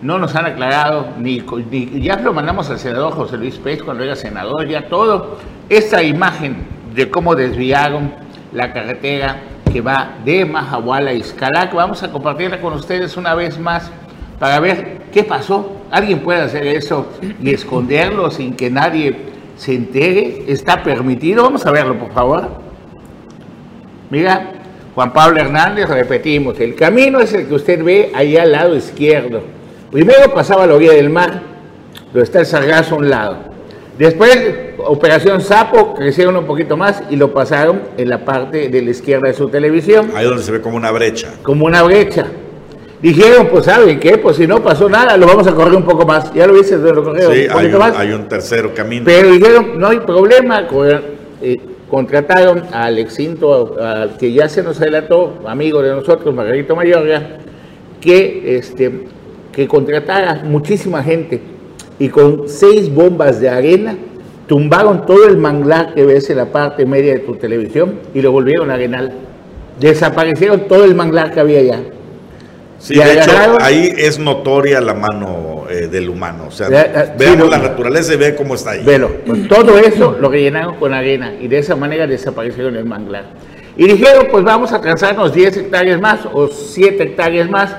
[0.02, 4.04] no nos han aclarado, ni, ni- ya lo mandamos al senador José Luis Pérez cuando
[4.04, 5.38] era senador, ya todo,
[5.70, 6.58] esta imagen
[6.96, 8.12] de cómo desviaron
[8.54, 9.38] la carretera
[9.72, 13.92] que va de Mahahual a Izcalac, vamos a compartirla con ustedes una vez más
[14.40, 15.78] para ver qué pasó.
[15.92, 17.08] ¿Alguien puede hacer eso
[17.42, 19.16] y esconderlo sin que nadie
[19.58, 20.44] se entere?
[20.48, 21.44] ¿Está permitido?
[21.44, 22.50] Vamos a verlo, por favor.
[24.10, 24.52] Mira,
[24.96, 29.42] Juan Pablo Hernández, repetimos, el camino es el que usted ve allá al lado izquierdo.
[29.92, 31.42] Primero pasaba la orilla del mar,
[32.06, 33.38] donde está el sargazo a un lado.
[34.00, 34.32] Después,
[34.78, 39.28] Operación Sapo, crecieron un poquito más y lo pasaron en la parte de la izquierda
[39.28, 41.34] de su televisión, Ahí donde se ve como una brecha.
[41.44, 42.26] como una brecha.
[43.02, 44.18] Dijeron, pues, ¿saben qué?
[44.18, 46.34] Pues si no pasó nada, lo vamos a correr un poco más.
[46.34, 47.98] Ya lo viste, lo corrieron Sí, un hay poquito un, más.
[47.98, 49.04] hay un tercero camino.
[49.06, 50.66] Pero dijeron, no hay problema,
[51.42, 51.58] eh,
[51.90, 57.38] contrataron al extinto, al que ya se nos adelantó, amigo de nosotros, Margarito Mayorga,
[58.00, 59.08] que, este,
[59.52, 61.42] que contratara muchísima gente
[62.00, 63.98] y con seis bombas de arena
[64.48, 68.32] tumbaron todo el manglar que ves en la parte media de tu televisión y lo
[68.32, 69.14] volvieron arenal.
[69.80, 71.80] Desaparecieron todo el manglar que había allá.
[72.80, 76.46] Sí, de hecho, ahí es notoria la mano eh, del humano.
[76.48, 77.52] O sea, sí, veamos no.
[77.52, 78.84] la naturaleza y ve cómo está ahí.
[78.84, 83.26] Velo, pues todo eso lo rellenaron con arena y de esa manera desaparecieron el manglar.
[83.76, 87.76] Y dijeron, pues vamos a trazarnos 10 hectáreas más o 7 hectáreas más.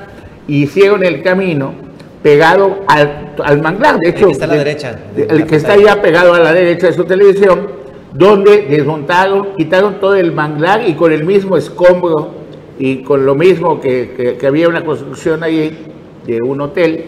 [0.46, 1.89] Y hicieron el camino
[2.22, 3.98] pegado al, al manglar.
[3.98, 6.02] De hecho, que está a la de- derecha, de- de el la que está ya
[6.02, 7.68] pegado a la derecha de su televisión,
[8.12, 12.33] donde desmontaron, quitaron todo el manglar y con el mismo escombro
[12.78, 15.87] y con lo mismo que, que- que había una construcción ahí
[16.26, 17.06] de un hotel,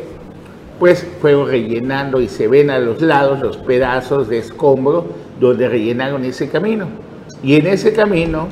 [0.79, 5.05] pues fueron rellenando y se ven a los lados los pedazos de escombro
[5.38, 6.87] donde rellenaron ese camino.
[7.42, 8.48] Y en ese camino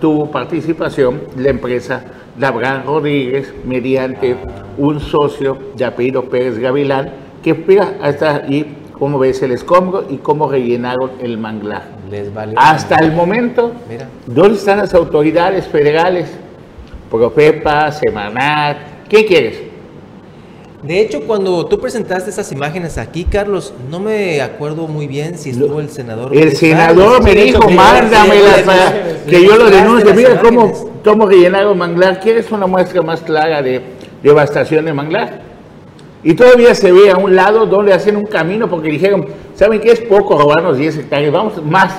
[0.00, 2.04] tuvo participación la empresa
[2.38, 4.36] Labran Rodríguez mediante
[4.78, 10.16] un socio de apellido Pérez Gavilán, que mira, hasta ahí cómo ves el escombro y
[10.18, 11.88] cómo rellenaron el manglar.
[12.10, 12.58] Les valió.
[12.58, 14.08] Hasta el momento, Mira.
[14.26, 16.30] ¿dónde están las autoridades federales?
[17.10, 18.76] Profepa, Semanat,
[19.08, 19.74] ¿qué quieres?
[20.82, 25.50] De hecho, cuando tú presentaste esas imágenes aquí, Carlos, no me acuerdo muy bien si
[25.50, 26.36] estuvo el senador.
[26.36, 28.92] El senador me dijo, mándamelas para
[29.26, 30.12] que yo lo denuncie.
[30.12, 30.70] Mira cómo,
[31.02, 32.20] cómo rellenaron manglar.
[32.20, 33.80] ¿Quieres una muestra más clara de
[34.24, 35.42] devastación de manglar?
[36.24, 39.92] Y todavía se ve a un lado donde hacen un camino porque dijeron, ¿saben qué
[39.92, 41.30] es poco robarnos 10 hectáreas?
[41.30, 41.94] Vamos más.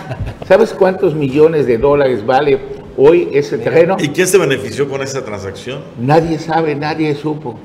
[0.47, 2.57] ¿Sabes cuántos millones de dólares vale
[2.97, 3.97] hoy ese terreno?
[3.99, 5.81] ¿Y quién se benefició con esa transacción?
[5.99, 7.55] Nadie sabe, nadie supo.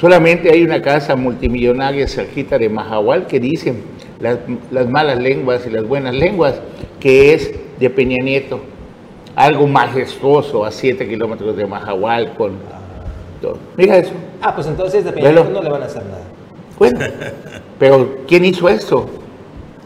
[0.00, 3.82] Solamente hay una casa multimillonaria cerquita de Mahahual que dicen
[4.18, 4.38] las,
[4.72, 6.60] las malas lenguas y las buenas lenguas
[6.98, 8.60] que es de Peña Nieto.
[9.36, 12.54] Algo majestuoso a 7 kilómetros de Mahahual con
[13.40, 13.58] todo.
[13.76, 14.12] Mira eso.
[14.42, 15.44] Ah, pues entonces de Peña Velo.
[15.44, 16.22] Nieto no le van a hacer nada.
[16.78, 16.98] Bueno,
[17.78, 19.08] pero ¿quién hizo esto?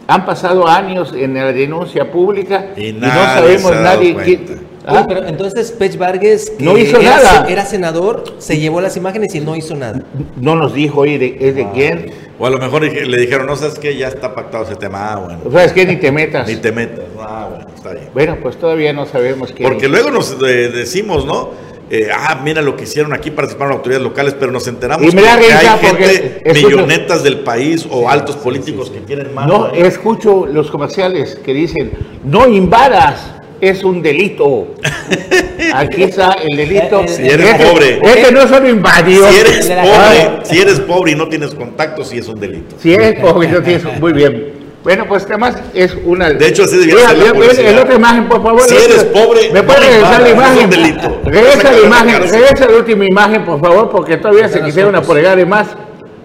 [0.06, 5.04] Han pasado años en la denuncia pública Y y, no sabemos nadie quién- ¿Ah?
[5.06, 7.46] pero entonces Pech Vargas, que No hizo era, nada.
[7.48, 10.02] era senador, se llevó las imágenes y no hizo nada.
[10.40, 12.10] No nos dijo, oye, de- ¿es de quién?
[12.38, 15.12] O a lo mejor le dijeron, no sabes qué, ya está pactado ese tema.
[15.12, 15.38] Ah, bueno.
[15.44, 16.48] O sea, es que ni te metas.
[16.48, 17.04] Ni te metas.
[17.20, 18.08] Ah, bueno, está bien.
[18.14, 19.68] Bueno, pues todavía no sabemos quién.
[19.68, 21.50] Porque luego nos eh, decimos, ¿no?
[21.92, 25.26] Eh, ah, mira lo que hicieron aquí, participaron autoridades locales, pero nos enteramos Y que
[25.26, 29.48] hay gente, escucho- millonetas del país o altos políticos que quieren más.
[29.48, 31.90] No, escucho los comerciales que dicen,
[32.24, 34.68] no invadas, es un delito.
[35.74, 37.00] Aquí está el delito.
[37.00, 38.00] Eh, eh, Si eres Este- pobre.
[38.04, 39.28] Este no solo invadió.
[39.28, 42.76] Si eres pobre, si eres pobre y no tienes contacto, sí es un delito.
[42.80, 44.59] Si eres pobre, no tienes- Muy bien.
[44.82, 46.30] Bueno, pues además es una.
[46.30, 47.82] De hecho, así debía ser la publicidad.
[47.82, 48.62] otra imagen, por favor.
[48.62, 50.64] Si eres pobre, ¿Me no puede me regresar la pagas, es imagen?
[50.64, 51.20] un delito.
[51.24, 55.66] Regresa la imagen, regresa la última imagen, por favor, porque todavía se quisieron apoderar más.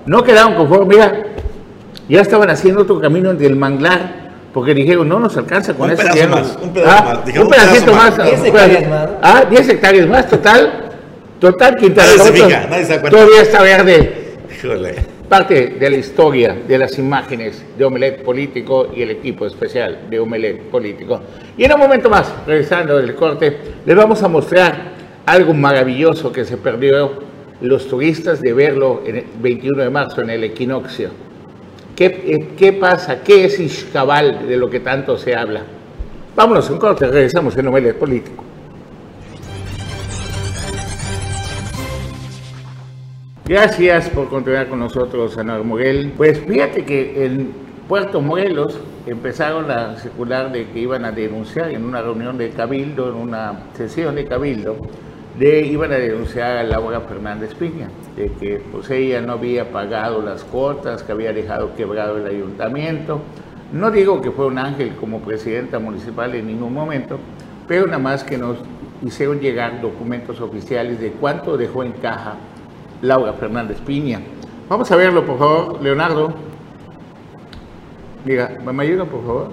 [0.06, 0.88] No quedaron conformes.
[0.88, 1.24] Mira,
[2.08, 4.24] ya estaban haciendo otro camino del manglar.
[4.54, 6.04] Porque dijeron, no nos alcanza con Un eso.
[6.04, 7.26] pedazo no- más, un pedazo Ah, más.
[7.26, 8.18] Dijeron, un un pedacito pedazo más.
[8.18, 8.28] más.
[8.30, 9.10] 10 un hectáreas más.
[9.22, 10.82] Ah, 10 hectáreas más, total.
[11.42, 12.98] Total, Quintana Nadie se Roo fija, nadie se.
[13.00, 14.96] Todavía está verde Híjole.
[15.28, 20.20] Parte de la historia de las imágenes de Omelet Político y el equipo especial de
[20.20, 21.20] Omelet Político.
[21.58, 24.94] Y en un momento más, regresando del corte, les vamos a mostrar
[25.26, 27.24] algo maravilloso que se perdió
[27.62, 31.10] los turistas de verlo el 21 de marzo en el equinoccio.
[31.96, 33.24] ¿Qué, eh, pasa?
[33.24, 35.62] ¿Qué es Ixcabal de lo que tanto se habla?
[36.36, 38.45] Vámonos un corte, regresamos en Omelet Político.
[43.48, 46.14] Gracias por continuar con nosotros, Ana Moguel.
[46.18, 47.54] Pues fíjate que en
[47.88, 53.08] Puerto Morelos empezaron a circular de que iban a denunciar en una reunión de Cabildo,
[53.08, 54.78] en una sesión de Cabildo,
[55.38, 60.24] de iban a denunciar a Laura Fernández Piña, de que pues ella no había pagado
[60.24, 63.22] las cuotas, que había dejado quebrado el ayuntamiento.
[63.72, 67.20] No digo que fue un ángel como presidenta municipal en ningún momento,
[67.68, 68.58] pero nada más que nos
[69.04, 72.38] hicieron llegar documentos oficiales de cuánto dejó en caja
[73.06, 74.22] Laura Fernández Piña.
[74.68, 76.34] Vamos a verlo, por favor, Leonardo.
[78.26, 79.52] Mira, ¿me ayudan, por favor?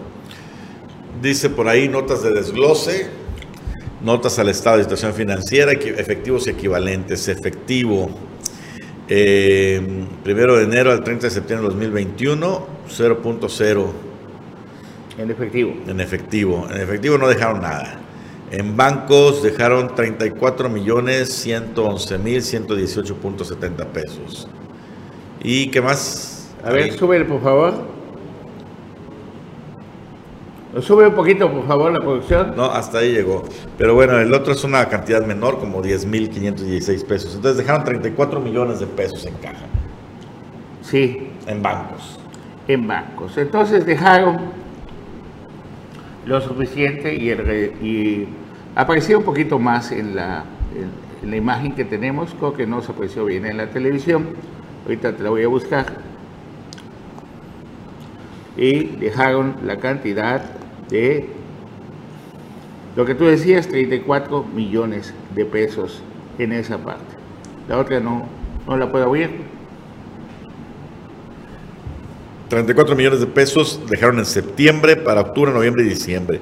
[1.21, 3.11] Dice por ahí notas de desglose,
[4.03, 7.29] notas al estado de situación financiera, efectivos y equivalentes.
[7.29, 8.09] Efectivo,
[9.09, 13.87] eh, primero de enero al 30 de septiembre de 2021, 0.0
[15.19, 15.75] En efectivo.
[15.87, 16.67] en efectivo.
[16.71, 17.99] En efectivo no dejaron nada.
[18.53, 24.47] En bancos dejaron 34 millones 111 mil 118.70 pesos.
[25.43, 26.55] ¿Y qué más?
[26.63, 27.73] A ver, súbele, por favor.
[30.83, 32.55] Sube un poquito, por favor, la producción.
[32.55, 33.43] No, hasta ahí llegó.
[33.79, 37.35] Pero bueno, el otro es una cantidad menor, como 10.516 pesos.
[37.35, 39.65] Entonces dejaron 34 millones de pesos en caja,
[40.83, 42.19] Sí, en bancos.
[42.69, 43.37] en bancos.
[43.39, 44.41] Entonces dejaron
[46.27, 48.29] lo suficiente y, el y
[48.75, 52.83] apareció un poquito más en la, en- en la imagen que tenemos, creo que no
[52.83, 54.29] se apreció bien en la televisión,
[54.85, 55.87] ahorita te la voy a buscar.
[58.57, 60.43] Y dejaron la cantidad
[60.91, 61.29] de
[62.97, 66.03] lo que tú decías, 34 millones de pesos
[66.39, 67.15] en esa parte.
[67.69, 68.27] La otra no,
[68.67, 69.31] no la puedo abrir.
[72.49, 76.41] 34 millones de pesos dejaron en septiembre para octubre, noviembre y diciembre.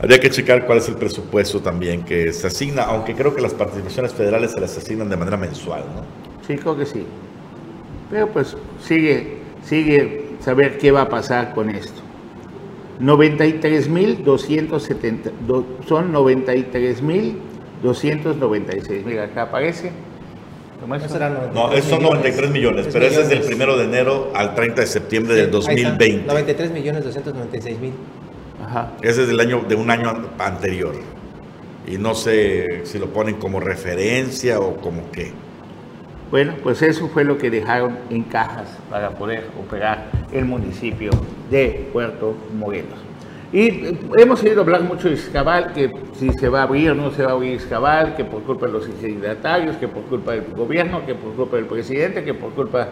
[0.00, 3.54] Habría que checar cuál es el presupuesto también que se asigna, aunque creo que las
[3.54, 6.02] participaciones federales se las asignan de manera mensual, ¿no?
[6.46, 7.04] Sí, creo que sí.
[8.10, 12.02] Pero pues sigue, sigue saber qué va a pasar con esto.
[13.00, 19.04] 93.270, do- son 93.296.
[19.04, 19.90] Mira, acá aparece.
[20.86, 20.98] No
[21.54, 24.86] No, esos son 93 millones, pero ese es del primero de enero al 30 de
[24.86, 26.24] septiembre del 2020.
[26.26, 27.92] 93 millones 296 mil.
[28.64, 28.92] Ajá.
[29.02, 30.94] Ese es del año, de un año an- anterior.
[31.86, 35.32] Y no sé si lo ponen como referencia o como qué.
[36.30, 41.10] Bueno, pues eso fue lo que dejaron en cajas para poder operar el municipio
[41.50, 42.98] de Puerto Morelos.
[43.52, 46.94] Y eh, hemos oído hablar mucho de Izcabal, que si se va a abrir o
[46.96, 50.32] no se va a abrir Izcabal, que por culpa de los signatarios, que por culpa
[50.32, 52.88] del gobierno, que por culpa del presidente, que por culpa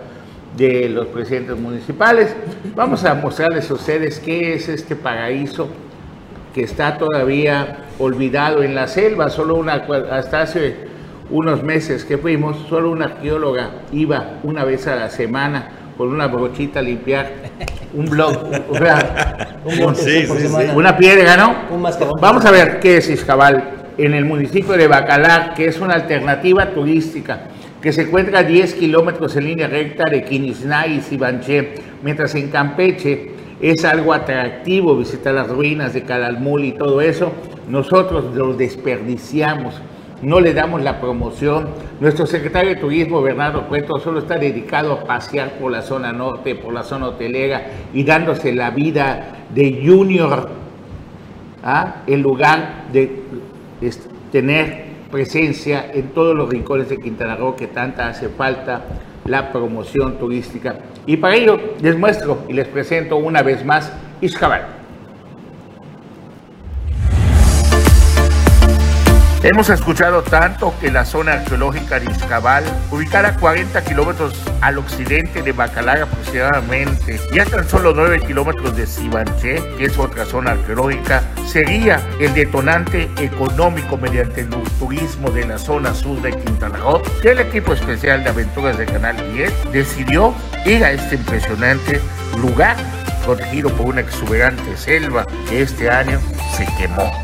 [0.57, 2.35] de los presidentes municipales.
[2.75, 5.69] Vamos a mostrarles a ustedes qué es este paraíso
[6.55, 9.31] que está todavía olvidado en la selva.
[9.31, 9.75] Solo una,
[10.11, 10.77] hasta hace
[11.31, 16.27] unos meses que fuimos, solo una arqueóloga iba una vez a la semana con una
[16.27, 17.31] brochita a limpiar
[17.95, 18.39] un blog,
[18.71, 20.55] o sea, Un Sí, sí, sí.
[20.75, 21.55] una piedra, ¿no?
[21.71, 21.83] Un.
[22.21, 23.63] Vamos a ver qué es Izcabal
[23.97, 27.43] en el municipio de Bacalar, que es una alternativa turística
[27.83, 32.49] que se encuentra a 10 kilómetros en línea recta de Quinisnay y Sibanché, mientras en
[32.49, 37.33] Campeche es algo atractivo visitar las ruinas de Calalmul y todo eso,
[37.69, 39.75] nosotros lo desperdiciamos,
[40.23, 41.71] no le damos la promoción.
[42.01, 46.55] Nuestro secretario de Turismo, Bernardo Cueto, solo está dedicado a pasear por la zona norte,
[46.55, 50.51] por la zona hotelera y dándose la vida de junior
[51.65, 52.03] ¿ah?
[52.07, 53.23] en lugar de
[54.31, 54.82] tener
[55.13, 58.83] presencia en todos los rincones de Quintana Roo que tanta hace falta
[59.27, 60.77] la promoción turística.
[61.07, 64.82] Y para ello les muestro y les presento una vez más Izcabal.
[69.45, 72.63] Hemos escuchado tanto que la zona arqueológica de Izcabal,
[72.93, 78.77] ubicada a 40 kilómetros al occidente de Bacalar aproximadamente, y a tan solo 9 kilómetros
[78.77, 85.45] de Sibanché, que es otra zona arqueológica, sería el detonante económico mediante el turismo de
[85.45, 89.73] la zona sur de Quintana Roo, que el equipo especial de aventuras de Canal 10
[89.73, 90.33] decidió
[90.65, 92.01] ir a este impresionante
[92.41, 92.77] lugar
[93.25, 96.21] protegido por una exuberante selva que este año
[96.57, 97.22] se quemó.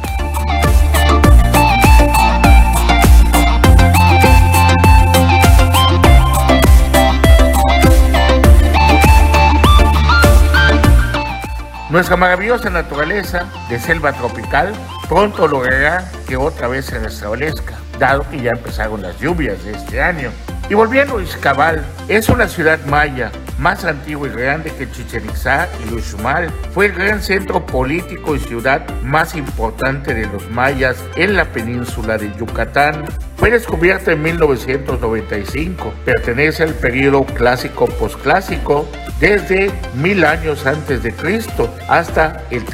[11.90, 14.74] Nuestra maravillosa naturaleza de selva tropical
[15.08, 20.02] pronto logrará que otra vez se restablezca, dado que ya empezaron las lluvias de este
[20.02, 20.30] año.
[20.68, 25.68] Y volviendo a Izcabal, es una ciudad maya más antigua y grande que Chichen Itzá
[25.84, 26.50] y Uxmal.
[26.72, 32.18] Fue el gran centro político y ciudad más importante de los mayas en la península
[32.18, 33.04] de Yucatán.
[33.36, 35.92] Fue descubierta en 1995.
[36.04, 38.88] Pertenece al periodo clásico posclásico
[39.20, 42.64] desde mil años antes de Cristo hasta el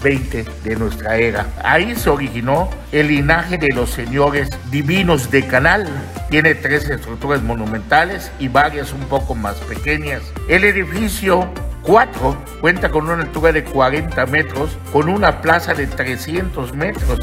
[0.00, 1.46] 320 de nuestra era.
[1.62, 5.86] Ahí se originó el linaje de los señores divinos de Canal.
[6.30, 10.22] Tiene tres estructuras monumentales y varias un poco más pequeñas.
[10.48, 11.48] El edificio
[11.82, 17.18] 4 cuenta con una altura de 40 metros, con una plaza de 300 metros.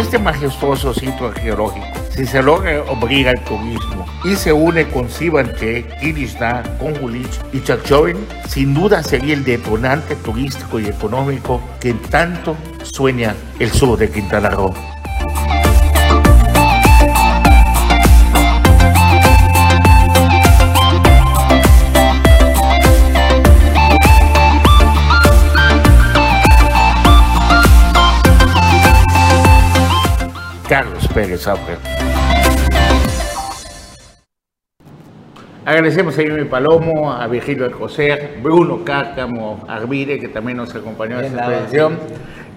[0.00, 5.84] Este majestuoso sitio arqueológico, si se logra obligar al turismo y se une con Sibanche,
[6.00, 8.16] Kirishna, Conjulich y Chachovin,
[8.48, 14.48] sin duda sería el detonante turístico y económico que tanto sueña el sur de Quintana
[14.48, 14.99] Roo.
[31.14, 31.78] Pérez Abreu.
[35.64, 41.26] Agradecemos a Jimmy Palomo, a Virgilio Alcocer, Bruno Cárcamo, Arvide, que también nos acompañó en
[41.26, 41.98] esta expedición.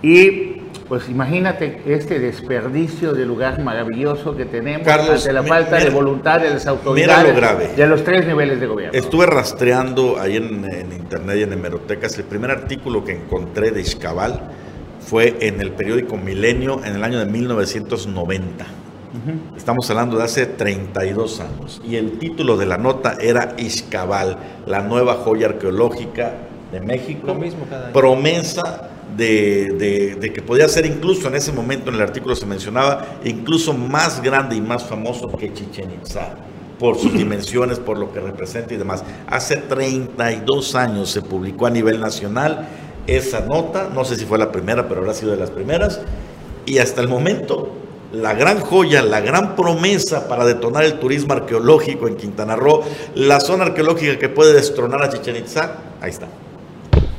[0.01, 0.53] Y
[0.87, 5.89] pues imagínate este desperdicio de lugar maravilloso que tenemos Carlos, ante la mi- falta de
[5.89, 7.67] voluntad de las mira autoridades lo grave.
[7.75, 8.97] de los tres niveles de gobierno.
[8.97, 12.17] Estuve rastreando ahí en, en internet y en hemerotecas.
[12.17, 14.41] El primer artículo que encontré de Izcabal
[15.05, 18.65] fue en el periódico Milenio en el año de 1990.
[19.55, 21.81] Estamos hablando de hace 32 años.
[21.87, 26.33] Y el título de la nota era Izcabal, la nueva joya arqueológica
[26.71, 27.27] de México.
[27.27, 27.93] Lo mismo cada año.
[27.93, 32.47] Promesa de, de- de que podía ser incluso en ese momento en el artículo se
[32.47, 36.35] mencionaba, incluso más grande y más famoso que Chichen Itzá
[36.79, 39.03] por sus dimensiones, por lo que representa y demás.
[39.27, 42.67] Hace 32 años se publicó a nivel nacional
[43.07, 46.01] esa nota, no sé si fue la primera, pero habrá sido de las primeras,
[46.65, 47.69] y hasta el momento
[48.13, 52.81] la gran joya, la gran promesa para detonar el turismo arqueológico en Quintana Roo,
[53.15, 56.27] la zona arqueológica que puede destronar a Chichen Itzá, ahí está.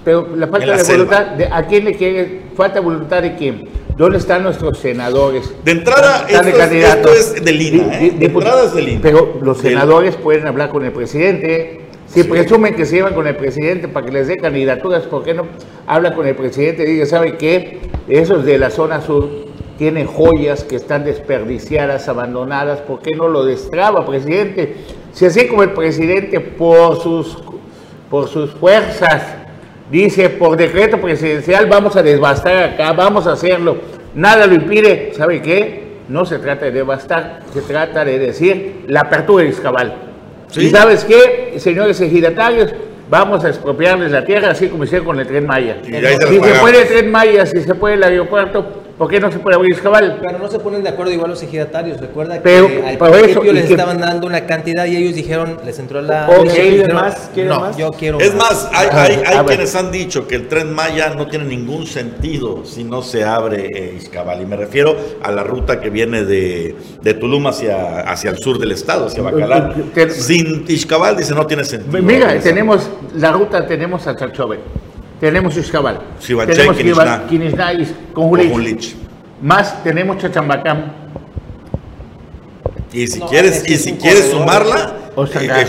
[0.05, 1.05] Pero la falta la de selva.
[1.19, 2.43] voluntad, de, ¿a quién le quiere?
[2.57, 3.69] Falta voluntad de quién?
[3.97, 5.53] ¿Dónde están nuestros senadores?
[5.65, 8.11] De entrada, ¿Dónde están esto es- esto es del INA, ¿eh?
[8.19, 9.01] De entrada es del INA.
[9.03, 11.81] Pero los senadores pueden hablar con el presidente.
[12.15, 15.35] Si presumen que se llevan con el presidente para que les dé candidaturas, ¿por qué
[15.35, 15.49] no
[15.85, 17.81] habla con el presidente y diga, ¿sabe qué?
[18.07, 19.29] Esos de la zona sur
[19.79, 24.77] tienen joyas que están desperdiciadas, abandonadas, ¿por qué no lo destraba, presidente?
[25.13, 27.37] Si así como el presidente por sus,
[28.09, 29.35] por sus fuerzas
[29.91, 33.79] dice, por decreto presidencial vamos a devastar acá, vamos a hacerlo,
[34.15, 35.83] nada lo impide, ¿sabe qué?
[36.09, 40.14] No se trata de devastar, se trata de decir la apertura de Izcabal.
[40.55, 40.67] Sí.
[40.67, 42.73] ¿Y sabes qué, señores ejidatarios?
[43.11, 45.79] Vamos a expropiarles la tierra, así como hicieron con el Tren Maya.
[45.83, 49.39] Si se puede el Tren Maya, si se puede el aeropuerto, ¿por qué no se
[49.39, 50.19] puede abrir Izcabal?
[50.21, 52.01] Pero no se ponen de acuerdo igual los ejidatarios.
[52.01, 55.15] Recuerda Pero, que al por eso, principio les que- estaban dando una cantidad y ellos
[55.15, 56.27] dijeron, les entró la...
[56.29, 57.31] Ok, ellos ¿quieren dijeron, más?
[57.35, 57.77] ¿Quieren no, más?
[57.77, 58.89] yo quiero Es más, hay,
[59.27, 63.25] hay- quienes han dicho que el tren Maya no tiene ningún sentido si no se
[63.25, 64.41] abre eh, Izcabal.
[64.43, 68.59] Y me refiero a la ruta que viene de, de Tulum hacia, hacia el sur
[68.59, 69.75] del estado, hacia Bacalar.
[70.11, 72.03] Sin Izcabal, dice, no tiene sentido.
[72.03, 74.59] Mira, tenemos la ruta, tenemos a Chachove,
[75.21, 75.55] tenemos
[76.19, 76.77] Sibanché, tenemos
[78.13, 78.97] Con Conjulich.
[79.43, 80.93] Más tenemos Chachambacán.
[82.93, 85.63] Y si No, quieres, y si quieres sumarla, Ostancá.
[85.63, 85.67] eh,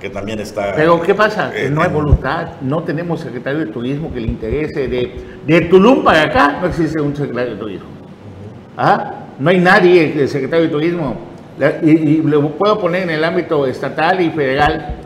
[0.00, 0.74] que también está.
[0.74, 1.52] Pero ¿qué pasa?
[1.54, 4.88] Eh, no hay voluntad, no tenemos secretario de turismo que le interese.
[4.88, 5.12] De,
[5.46, 7.86] de Tulum para acá no existe un secretario de turismo.
[8.76, 9.14] ¿Ah?
[9.38, 11.16] No hay nadie de secretario de turismo.
[11.82, 14.96] Y lo puedo poner en el ámbito estatal y federal.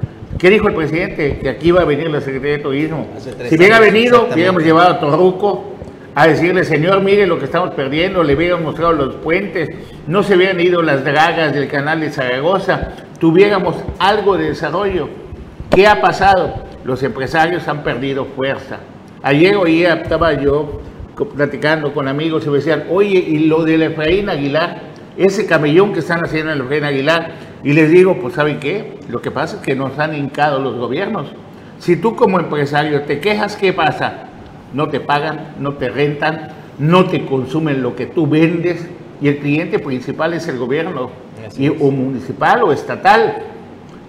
[0.41, 1.39] ¿Qué dijo el presidente?
[1.39, 3.07] Que aquí iba a venir la Secretaría de Turismo.
[3.47, 5.75] Si hubiera venido, hubiéramos llevado a Torruco
[6.15, 9.69] a decirle, señor, mire lo que estamos perdiendo, le hubiéramos mostrado los puentes,
[10.07, 15.11] no se hubieran ido las dragas del canal de Zaragoza, tuviéramos algo de desarrollo.
[15.69, 16.55] ¿Qué ha pasado?
[16.85, 18.79] Los empresarios han perdido fuerza.
[19.23, 20.81] Ayer oía, estaba yo
[21.37, 24.79] platicando con amigos y me decían, oye, y lo del Efraín Aguilar,
[25.19, 28.99] ese camellón que están haciendo en el Efraín Aguilar, y les digo, pues ¿saben qué?
[29.09, 31.29] Lo que pasa es que nos han hincado los gobiernos.
[31.79, 34.25] Si tú como empresario te quejas, ¿qué pasa?
[34.73, 36.49] No te pagan, no te rentan,
[36.79, 38.87] no te consumen lo que tú vendes
[39.21, 41.11] y el cliente principal es el gobierno,
[41.59, 43.39] y- o municipal o estatal.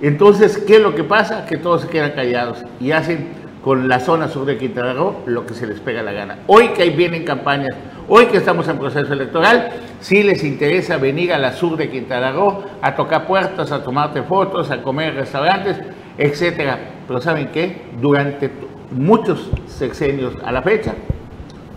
[0.01, 1.45] Entonces, ¿qué es lo que pasa?
[1.45, 3.27] Que todos se quedan callados y hacen
[3.63, 6.39] con la zona sur de Quintana Roo lo que se les pega la gana.
[6.47, 7.69] Hoy que ahí vienen campañas,
[8.13, 9.69] hoy que estamos en proceso electoral,
[10.01, 14.21] sí les interesa venir a la sur de Quintana Roo a tocar puertas, a tomarte
[14.23, 15.79] fotos, a comer en restaurantes,
[16.17, 16.77] etcétera.
[17.07, 17.83] Pero ¿saben qué?
[18.01, 18.51] Durante
[18.91, 20.93] muchos sexenios a la fecha,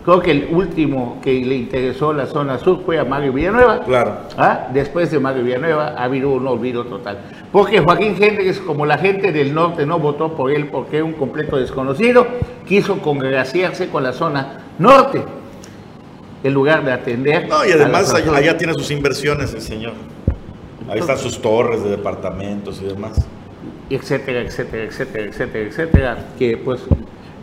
[0.03, 3.79] creo que el último que le interesó la zona sur fue a Mario Villanueva.
[3.85, 4.17] Claro.
[4.37, 4.67] ¿Ah?
[4.73, 7.17] Después de Mario Villanueva ha habido un olvido total.
[7.49, 11.13] Porque Joaquín Hendrix, como la gente del norte no votó por él porque era un
[11.13, 12.27] completo desconocido,
[12.67, 15.23] quiso congraciarse con la zona norte
[16.43, 17.47] en lugar de atender.
[17.47, 19.93] No, y además allá, tiene sus inversiones el señor.
[20.89, 23.25] Ahí están sus torres de departamentos y demás.
[23.89, 26.81] etcétera, etcétera, etcétera, etcétera, etcétera, que pues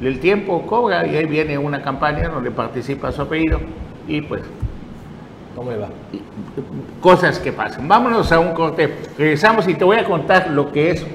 [0.00, 3.60] el tiempo cobra y ahí viene una campaña donde participa su apellido
[4.08, 4.42] y pues
[5.54, 5.88] ¿Cómo le va?
[7.00, 7.86] cosas que pasan.
[7.86, 8.92] Vámonos a un corte.
[9.18, 11.06] Regresamos y te voy a contar lo que es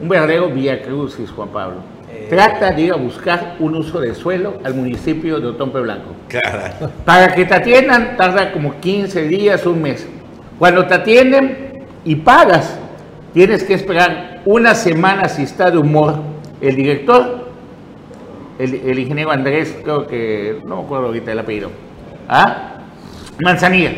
[0.00, 1.76] un verdadero Via Crucis, Juan Pablo.
[2.12, 2.26] Eh.
[2.28, 6.14] Trata de ir a buscar un uso de suelo al municipio de Otompe Blanco.
[6.28, 6.72] Caray.
[7.04, 10.06] Para que te atiendan tarda como 15 días, un mes.
[10.58, 12.78] Cuando te atienden y pagas,
[13.32, 16.16] tienes que esperar una semana si está de humor
[16.60, 17.48] el director,
[18.58, 21.70] el, el ingeniero Andrés, creo que, no me acuerdo ahorita el apellido,
[22.28, 22.74] ¿ah?
[23.42, 23.92] Manzanilla.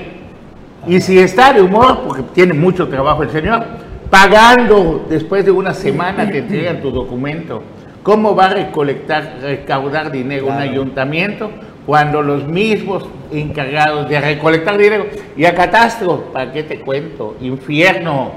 [0.87, 3.65] Y si está de humor, porque tiene mucho trabajo el señor,
[4.11, 7.63] pagando después de una semana te entregan tu documento.
[8.03, 11.51] ¿Cómo va a recolectar, recaudar dinero un ayuntamiento
[11.87, 17.37] cuando los mismos encargados de recolectar dinero y a catastro, ¿para qué te cuento?
[17.41, 18.33] Infierno,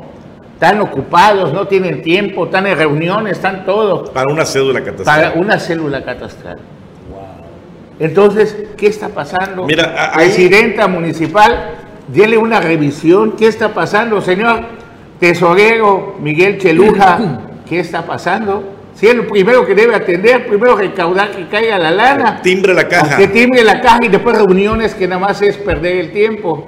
[0.53, 5.05] están ocupados, no tienen tiempo, están en reuniones, están todo Para una cédula catastral.
[5.32, 6.57] para una célula catastral.
[7.99, 9.66] Entonces, ¿qué está pasando?
[9.66, 11.72] Mira, ahí- Presidenta municipal,
[12.07, 13.32] dile una revisión.
[13.38, 14.59] ¿Qué está pasando, señor?
[15.20, 17.20] Tesorero Miguel Cheluja,
[17.70, 18.74] ¿qué está pasando?
[18.96, 22.41] Si es el primero que debe atender, primero recaudar que caiga la lana.
[22.41, 23.18] Timbre la caja.
[23.18, 26.66] Que timbre la caja y después reuniones que nada más es perder el tiempo.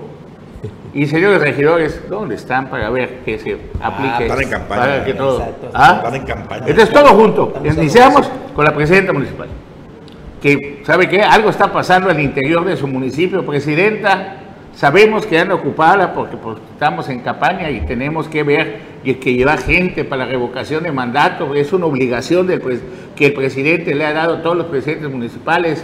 [0.94, 4.26] Y señores regidores, ¿dónde están para ver que se aplique?
[4.26, 4.82] están en campaña.
[4.82, 5.70] Para que todo- Exacto.
[5.74, 5.94] ¿Ah?
[5.98, 6.66] Están en campaña.
[6.68, 7.48] Entonces todo junto.
[7.56, 9.48] Estamos Iniciamos con la presidenta municipal.
[10.42, 11.22] Que, ¿sabe qué?
[11.22, 13.46] Algo está pasando al interior de su municipio.
[13.46, 14.36] Presidenta,
[14.74, 19.34] sabemos que anda ocupada porque pues, estamos en campaña y tenemos que ver y que
[19.34, 21.54] lleva gente para la revocación de mandato.
[21.56, 22.62] Es una obligación del
[23.16, 25.84] que el presidente le ha dado a todos los presidentes municipales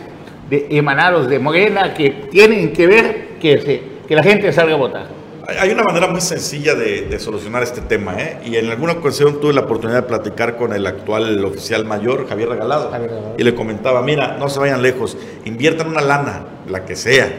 [0.50, 4.78] de, emanados de Morena que tienen que ver que, se, que la gente salga a
[4.78, 5.08] votar.
[5.48, 8.38] Hay- Hay una manera muy sencilla de, de solucionar este tema, ¿eh?
[8.46, 12.48] Y en alguna ocasión tuve la oportunidad de platicar con el actual oficial mayor, Javier
[12.50, 13.36] Regalado, Javier Regalado.
[13.38, 17.30] y le comentaba, mira, no se vayan lejos, inviertan una lana, la que sea,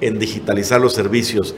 [0.00, 1.54] en digitalizar los servicios.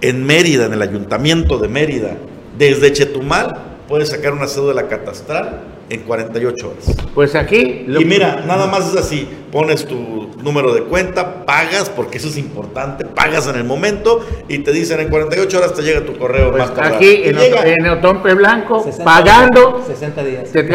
[0.00, 2.16] En Mérida, en el ayuntamiento de Mérida,
[2.58, 3.56] desde Chetumal,
[3.88, 6.96] puedes sacar una cédula catastral en 48 horas.
[7.14, 7.84] Pues aquí...
[7.86, 12.26] lo- Y mira, nada más es así, pones tu número de cuenta, pagas, porque eso
[12.28, 16.16] es importante, pagas en el momento y te dicen en 48 horas te llega tu
[16.18, 17.64] correo pues más aquí Y en, llega.
[17.66, 20.50] En Otompe Blanco, 60 pagando, 60 días.
[20.50, 20.66] te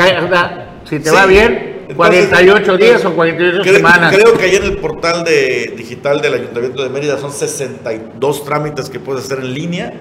[0.86, 1.16] si te Sí.
[1.16, 4.16] va bien, Entonces, 48 días o 48 creo, semanas.
[4.16, 8.90] Creo que ahí en el portal de, digital del Ayuntamiento de Mérida son 62 trámites
[8.90, 9.94] que puedes hacer en línea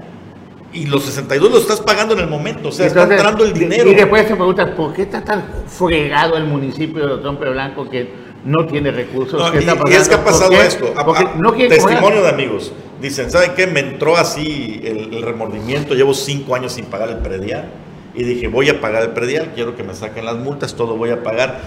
[0.72, 3.52] y los 62 los estás pagando en el momento, o sea, está Entonces, entrando el
[3.52, 3.90] dinero.
[3.90, 8.12] Y después te preguntas, ¿por qué está tan fregado el municipio de Otompe Blanco que
[8.44, 9.40] no tiene recursos?
[9.40, 10.92] No, ¿Qué y, está es que ha ¿Por pasado esto.
[10.96, 12.22] A- Porque a- no quieren testimonio cobrar.
[12.22, 12.72] de amigos.
[13.00, 13.66] Dicen, ¿saben qué?
[13.66, 15.94] Me entró así el, el remordimiento.
[15.94, 17.68] Llevo cinco años sin pagar el predial.
[18.14, 19.52] Y dije, voy a pagar el predial.
[19.54, 20.74] Quiero que me saquen las multas.
[20.74, 21.60] Todo voy a pagar.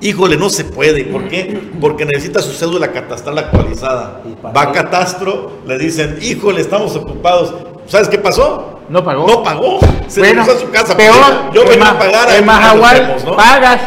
[0.00, 1.04] Híjole, no se puede.
[1.04, 1.60] ¿Por qué?
[1.80, 4.22] Porque necesita su cédula catastral actualizada.
[4.26, 7.54] ¿Y para Va a catastro, le dicen, híjole, estamos ocupados.
[7.88, 8.80] ¿Sabes qué pasó?
[8.88, 9.26] No pagó.
[9.26, 9.80] No pagó.
[10.06, 10.96] Se Bueno, regresó a su casa.
[10.96, 12.30] Peor, Yo en venía a pagar.
[12.30, 13.36] En a- Mahahual ¿no?
[13.36, 13.80] pagas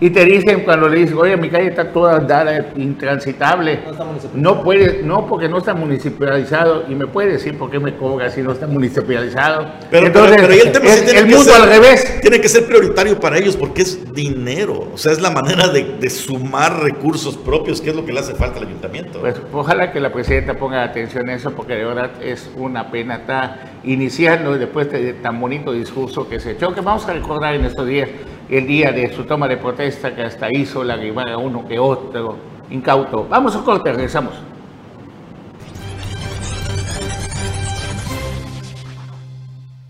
[0.00, 3.80] y te dicen cuando le dices, oye, mi calle está toda dada, intransitable.
[3.84, 4.54] No está municipalizado.
[4.56, 8.30] No puede, no porque no está municipalizado y me puede decir por qué me cobra
[8.30, 9.66] si no está municipalizado.
[9.90, 12.20] Pero, Entonces, pero, pero ahí el tema es mundo ser- al revés.
[12.20, 14.88] Tiene que ser prioritario para ellos porque es dinero.
[14.92, 18.20] O sea, es la manera de, de sumar recursos propios, que es lo que le
[18.20, 19.20] hace falta al ayuntamiento.
[19.20, 23.16] Pues ojalá que la presidenta ponga atención a eso, porque de verdad es una pena
[23.16, 27.54] estar iniciando y después de tan bonito discurso que se echó, que vamos a recordar
[27.54, 28.08] en estos días
[28.48, 32.36] el día de su toma de protesta, que hasta hizo la a uno que otro
[32.70, 33.26] incauto.
[33.28, 34.34] Vamos a corte, regresamos.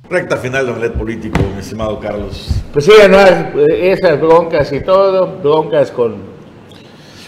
[0.08, 2.62] Recta final de omelet político, mi estimado Carlos.
[2.72, 3.18] Pues sí, no,
[3.68, 6.35] esas broncas y todo, broncas con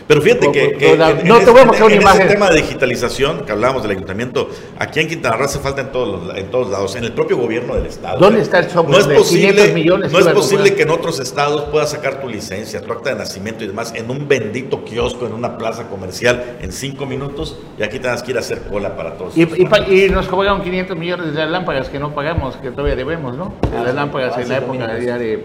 [0.08, 2.00] Pero fíjate que, no, que no, en, no en te voy a mostrar una en
[2.02, 2.28] ese imagen.
[2.28, 4.48] tema de digitalización que hablábamos del ayuntamiento,
[4.78, 7.36] aquí en Quintana Roo hace falta en todos, los- en todos lados, en el propio
[7.36, 8.18] gobierno del estado.
[8.18, 8.42] ¿Dónde ¿eh?
[8.42, 10.90] está el software No es de posible, 500 millones no que es posible que en
[10.90, 14.82] otros estados puedas sacar tu licencia, tu acta de nacimiento y demás en un bendito
[14.82, 18.62] kiosco, en una plaza comercial, en cinco minutos, y aquí tengas que ir a hacer
[18.62, 19.36] cola para todos.
[19.36, 22.96] Y, y pa- y nos cobraron 500 millones de lámparas que no pagamos, que todavía
[22.96, 23.52] debemos, ¿no?
[23.70, 25.44] De Ah, las lámparas ah, en sí, la época de-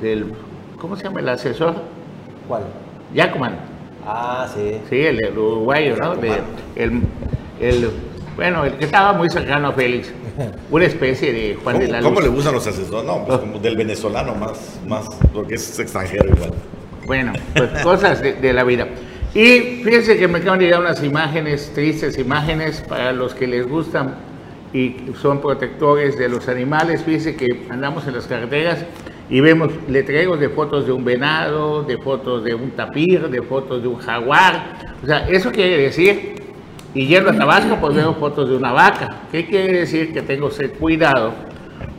[0.00, 0.32] del,
[0.80, 1.74] ¿cómo se llama el asesor?
[2.46, 2.62] ¿Cuál?
[3.14, 3.56] Jackman,
[4.06, 4.78] Ah, sí.
[4.88, 6.14] sí, el, el uruguayo, ¿no?
[6.16, 6.40] De-
[6.76, 7.02] el,
[7.60, 7.90] el-
[8.36, 10.12] bueno, el que estaba muy cercano a Félix,
[10.70, 12.24] una especie de Juan ¿Cómo, de la cómo Luz.
[12.24, 13.04] le gustan los asesores?
[13.04, 16.52] No, pues como del venezolano más, más, porque es extranjero igual.
[17.06, 18.86] Bueno, pues cosas de, de la vida.
[19.34, 23.66] Y fíjense que me acaban de llegar unas imágenes, tristes imágenes para los que les
[23.68, 24.14] gustan
[24.72, 27.02] y son protectores de los animales.
[27.02, 28.84] Fíjense que andamos en las carreteras
[29.30, 33.82] y vemos letreros de fotos de un venado, de fotos de un tapir, de fotos
[33.82, 34.78] de un jaguar.
[35.02, 36.34] O sea, eso quiere decir,
[36.94, 39.22] y yendo a Tabasco, pues veo fotos de una vaca.
[39.30, 40.12] ¿Qué quiere decir?
[40.12, 41.32] Que tengo que ser cuidado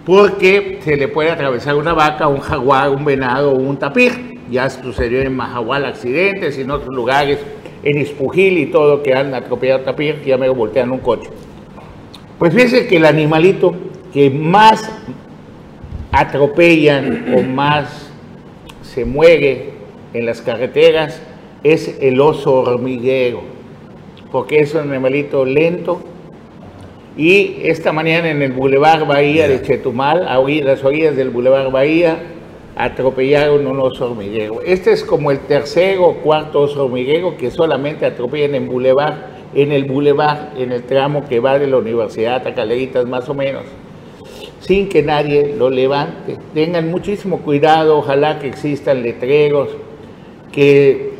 [0.05, 4.39] porque se le puede atravesar una vaca, un jaguar, un venado o un tapir.
[4.49, 7.37] Ya sucedió en Mahahual accidentes y en otros lugares,
[7.83, 11.29] en Ispujil y todo, que han atropellado tapir, que ya me voltean un coche.
[12.39, 13.75] Pues fíjense que el animalito
[14.11, 14.89] que más
[16.11, 18.11] atropellan o más
[18.81, 19.71] se muere
[20.13, 21.21] en las carreteras
[21.63, 23.41] es el oso hormiguero,
[24.31, 26.01] porque es un animalito lento,
[27.17, 32.17] y esta mañana en el Boulevard Bahía de Chetumal, a las orillas del Boulevard Bahía,
[32.77, 34.61] atropellaron un oso hormiguero.
[34.65, 39.15] Este es como el tercer o cuarto oso hormiguero que solamente atropellan en Boulevard,
[39.53, 43.33] en el Boulevard, en el tramo que va de la Universidad a Caleritas más o
[43.33, 43.63] menos,
[44.69, 46.37] sin que nadie lo levante.
[46.53, 49.69] Tengan muchísimo cuidado, ojalá que existan letreros,
[50.51, 51.13] que,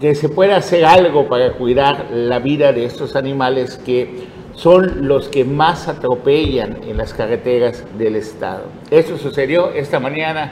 [0.00, 4.24] que se pueda hacer algo para cuidar la vida de estos animales que
[4.54, 8.64] son los que más atropellan en las carreteras del estado.
[8.90, 10.50] Esto sucedió esta mañana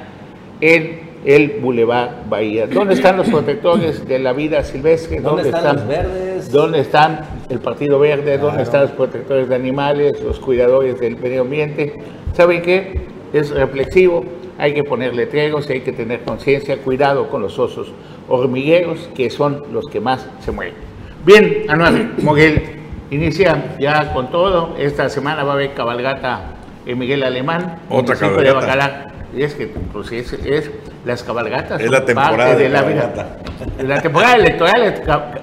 [0.60, 2.66] en el Boulevard Bahía.
[2.66, 5.20] ¿Dónde están los protectores de la vida silvestre?
[5.20, 6.52] ¿Dónde están los verdes?
[6.52, 8.38] ¿Dónde están el Partido Verde?
[8.38, 11.94] ¿Dónde están los protectores de animales, los cuidadores del medio ambiente?
[12.32, 13.06] ¿Saben qué?
[13.32, 14.24] Es reflexivo,
[14.58, 17.92] hay que poner letreros, hay que tener conciencia, cuidado con los osos
[18.28, 20.74] hormigueros, que son los que más se mueren.
[21.26, 22.62] Bien, Anual Moguel,
[23.10, 24.76] inicia ya con todo.
[24.78, 26.54] Esta semana va a haber cabalgata
[26.86, 27.80] en Miguel Alemán.
[27.90, 28.54] Otra de cabalgata.
[28.54, 29.17] Bacalar.
[29.36, 30.70] Y es que pues, es, es
[31.04, 31.80] las cabalgatas.
[31.80, 33.38] Es la temporada parte de la vida.
[33.82, 34.82] La temporada electoral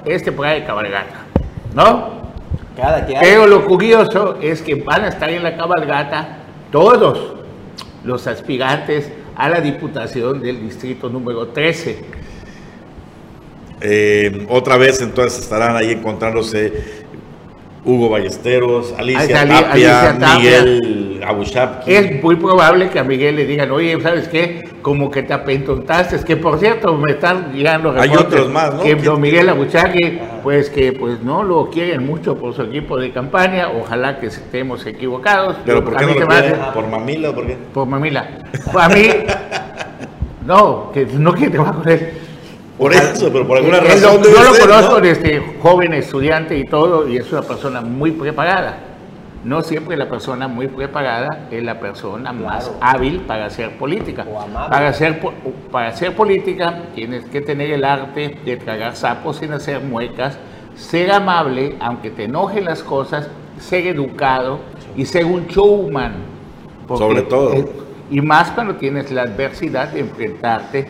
[0.05, 1.25] es, temporada de cabalgata,
[1.73, 2.25] ¿no?
[2.75, 3.21] Cada que hay.
[3.23, 6.39] Pero lo curioso es que van a estar en la cabalgata
[6.71, 7.35] todos
[8.03, 12.03] los aspirantes a la diputación del distrito número 13.
[13.81, 17.05] Eh, otra vez entonces estarán ahí encontrándose
[17.83, 20.37] Hugo Ballesteros, Alicia, Ali- Tapia, Alicia Tapia.
[20.37, 21.04] Miguel
[21.85, 24.63] Es muy probable que a Miguel le digan, oye, ¿sabes qué?
[24.81, 28.81] Como que te apentontaste, que por cierto me están llegando Hay otros más, ¿no?
[28.81, 32.97] Que ¿Quién- don Miguel Abuchaque, pues que pues no lo quieren mucho por su equipo
[32.97, 35.57] de campaña, ojalá que estemos equivocados.
[35.65, 36.55] Pero ¿por qué no lo quieren?
[36.73, 37.57] ¿Por mamila o por qué?
[37.73, 38.27] Por mamila.
[38.79, 39.07] A mí,
[40.45, 42.25] no, que no que te va a coger.
[42.77, 45.01] Por eso, pero por alguna razón Yo, lo conozco ¿no?
[45.01, 48.77] desde joven estudiante y todo, y es una persona muy preparada.
[49.45, 54.25] No siempre la persona muy preparada es la persona más hábil para hacer política.
[54.27, 54.43] O.
[54.47, 55.21] Para hacer,
[55.71, 60.39] para hacer política tienes que tener el arte de tragar sapos sin hacer muecas,
[60.73, 63.29] ser amable, aunque te enojen las cosas,
[63.59, 64.61] ser educado
[64.97, 66.13] y ser un showman.
[66.87, 67.53] Sobre todo.
[68.09, 70.87] y más cuando tienes la adversidad de enfrentarte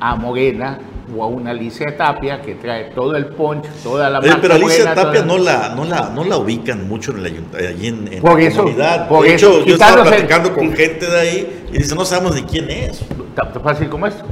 [0.00, 0.78] a Morena
[1.16, 4.84] o a una Alicia Tapia que trae todo el punch, toda la marca pero Alicia
[4.86, 8.12] buena, Tapia no la, no la, no la ubican mucho en, el ayunt- allí en,
[8.12, 9.08] en Por la eso, comunidad.
[9.08, 12.34] por de eso, hecho, yo estaba platicando con gente de ahí y dice, no sabemos
[12.34, 13.00] ni quién es.
[13.34, 14.24] tan tan fácil como esto.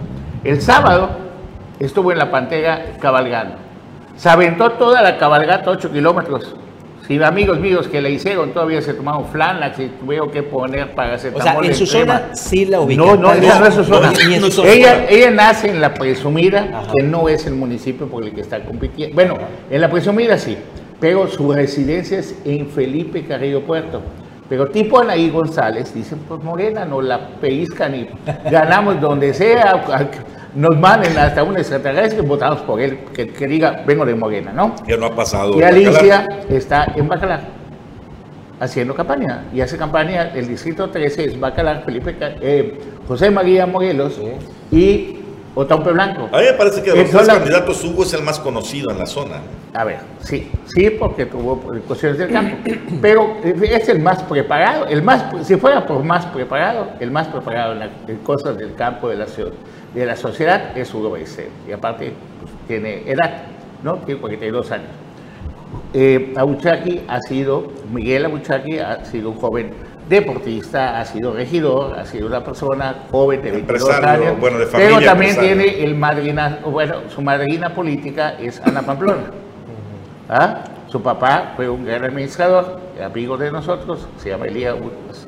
[0.44, 1.10] El sábado
[1.78, 3.56] estuvo en la Pantera cabalgando.
[4.16, 6.54] Se aventó toda la cabalgata 8 kilómetros.
[7.06, 11.14] Si amigos míos que le hicieron todavía se tomaron Flanax y tuvieron que poner para
[11.14, 13.06] hacer O sea, en su zona sí la ubican.
[13.06, 14.12] No, no, vez- no es su zona.
[14.50, 14.64] su.
[14.64, 16.92] Ella, ella nace en la presumida, Ajá.
[16.96, 19.14] que no es el municipio por el que está compitiendo.
[19.14, 19.34] Bueno,
[19.70, 20.56] en la presumida sí,
[20.98, 24.02] pero su residencia es en Felipe Carrillo Puerto.
[24.48, 28.08] Pero tipo Anaí González, dicen, pues Morena, nos la pellizcan y
[28.50, 29.84] ganamos donde sea,
[30.56, 34.52] nos manden hasta un extraterrestre y votamos por él, que, que diga, vengo de Morena,
[34.52, 34.74] ¿no?
[34.88, 35.56] Ya no ha pasado.
[35.58, 35.62] Y.
[35.62, 37.40] Alicia está en Bacalar
[38.58, 39.44] haciendo campaña.
[39.52, 44.18] Y hace campaña el distrito 13 es Bacalar, Felipe, eh, José María Morelos
[44.72, 45.18] y
[45.54, 46.28] Otompe Blanco.
[46.32, 48.90] A mí me parece que de los tres la- candidatos Hugo es el más conocido
[48.90, 49.36] en la zona.
[49.74, 52.56] A ver, sí, sí, porque tuvo cuestiones del campo,
[53.02, 57.74] pero es el más preparado, el más, si fuera por más preparado, el más preparado
[58.08, 59.52] en cosas del campo de la, ciudad-
[59.96, 63.44] de la sociedad es Hugo Becerra, y aparte pues, tiene edad,
[63.82, 63.96] ¿no?
[63.96, 64.88] Tiene 42 años.
[65.94, 69.70] Eh, Abuchaki ha sido, Miguel Abuchaki ha sido un joven
[70.06, 74.66] deportista, ha sido regidor, ha sido una persona joven de 22 Empresario, años, bueno, de
[74.66, 75.62] pero familia también empresaria.
[75.64, 79.30] tiene el madrina, bueno, su madrina política es Ana Pamplona.
[80.28, 80.62] ¿Ah?
[80.88, 84.76] Su papá fue un gran administrador, amigo de nosotros, se llama Elías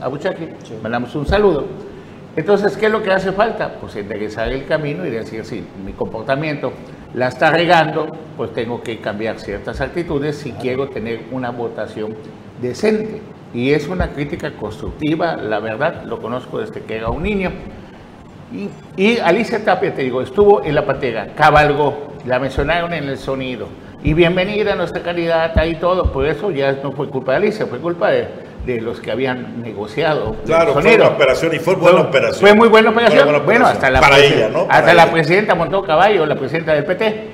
[0.00, 0.48] Abuchaki.
[0.82, 1.64] Mandamos un saludo.
[2.38, 3.80] Entonces, ¿qué es lo que hace falta?
[3.80, 6.72] Pues enderezar el camino y decir, si mi comportamiento
[7.12, 12.14] la está regando, pues tengo que cambiar ciertas actitudes si quiero tener una votación
[12.62, 13.20] decente.
[13.52, 17.50] Y es una crítica constructiva, la verdad, lo conozco desde que era un niño.
[18.52, 23.18] Y, y Alicia Tapia, te digo, estuvo en la patera, cabalgó, la mencionaron en el
[23.18, 23.66] sonido.
[24.04, 27.66] Y bienvenida a nuestra candidata y todo, por eso ya no fue culpa de Alicia,
[27.66, 28.28] fue culpa de,
[28.68, 30.36] de los que habían negociado.
[30.44, 32.40] Claro, fue una operación y fue buena operación.
[32.40, 33.24] Fue muy buena operación.
[33.24, 34.66] buena Bueno, hasta la, Para ella, ¿no?
[34.68, 37.30] Hasta la presidenta montó caballo, la presidenta del PT.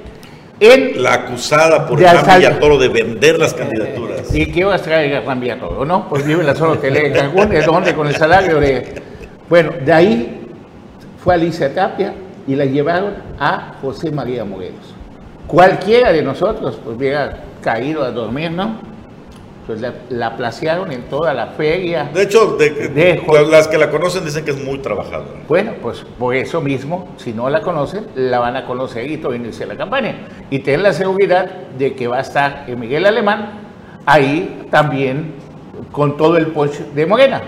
[0.60, 2.36] En, La acusada por asalto.
[2.36, 4.32] Villatoro de vender las candidaturas.
[4.32, 6.08] ¿Y qué vas a traer a todo, no?
[6.08, 7.94] Pues vive en la zona hotelera de Cancún, ¿de dónde?
[7.94, 9.02] Con el salario de...
[9.48, 10.46] Bueno, de ahí
[11.22, 12.14] fue Alicia Tapia
[12.46, 14.94] y la llevaron a José María Morelos.
[15.48, 18.93] Cualquiera de nosotros pues hubiera caído a dormir, ¿no?
[19.66, 22.10] Pues la, la placearon en toda la feria.
[22.12, 25.40] De hecho, de- De- las- que la conocen dicen que es muy trabajadora.
[25.48, 29.34] Bueno, pues por eso mismo, si no la conocen, la van a conocer y todo
[29.34, 30.26] inicia la campaña.
[30.50, 31.46] Y ten la seguridad
[31.78, 33.52] de que va a estar Miguel Alemán
[34.04, 35.34] ahí también
[35.92, 37.40] con todo el punch de Morena.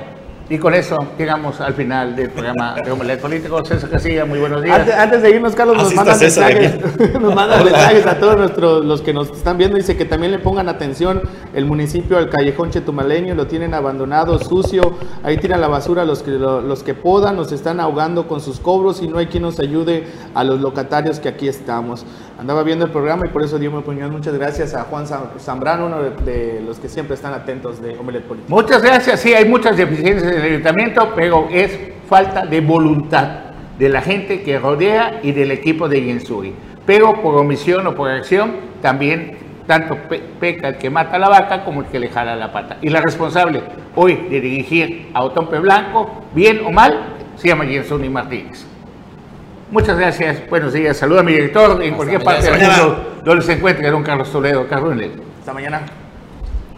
[0.49, 3.65] Y con eso llegamos al final del programa de Omelet Político.
[3.65, 4.79] César Casilla, muy buenos días.
[4.79, 6.75] Antes, antes de irnos, Carlos, nos mandan, mensajes,
[7.21, 9.77] nos mandan mensajes a todos nuestros, los que nos están viendo.
[9.77, 11.21] Dice que también le pongan atención
[11.53, 14.95] el municipio al callejón chetumaleño, lo tienen abandonado, sucio.
[15.25, 18.61] Ahí tiran la basura los que, lo- los que podan, nos están ahogando con sus
[18.61, 22.07] cobros y no hay quien nos ayude a los locatarios que aquí estamos.
[22.39, 24.11] Andaba viendo el programa y por eso dio mi opinión.
[24.11, 28.25] Muchas gracias a Juan Zam- Zambrano, uno de, los que siempre están atentos de Omelet
[28.25, 28.55] Político.
[28.55, 29.21] Muchas gracias.
[29.21, 31.79] Sí, hay muchas deficiencias en el ayuntamiento, pero es
[32.09, 33.29] falta de voluntad
[33.79, 36.55] de la gente que rodea y del equipo de Yensuri.
[36.85, 41.65] Pero por omisión o por acción, también tanto pe- peca el que mata la vaca
[41.65, 42.77] como el que le jala la pata.
[42.83, 43.63] Y la responsable
[43.95, 48.66] hoy de dirigir a Otompe Blanco, bien o mal, se llama Yensuri Martínez.
[49.71, 50.97] Muchas gracias, buenos días.
[50.97, 54.69] Saluda a mi director en cualquier parte del mundo donde se encuentre don Carlos Toledo.
[54.69, 54.97] Carlos
[55.41, 55.83] Hasta mañana.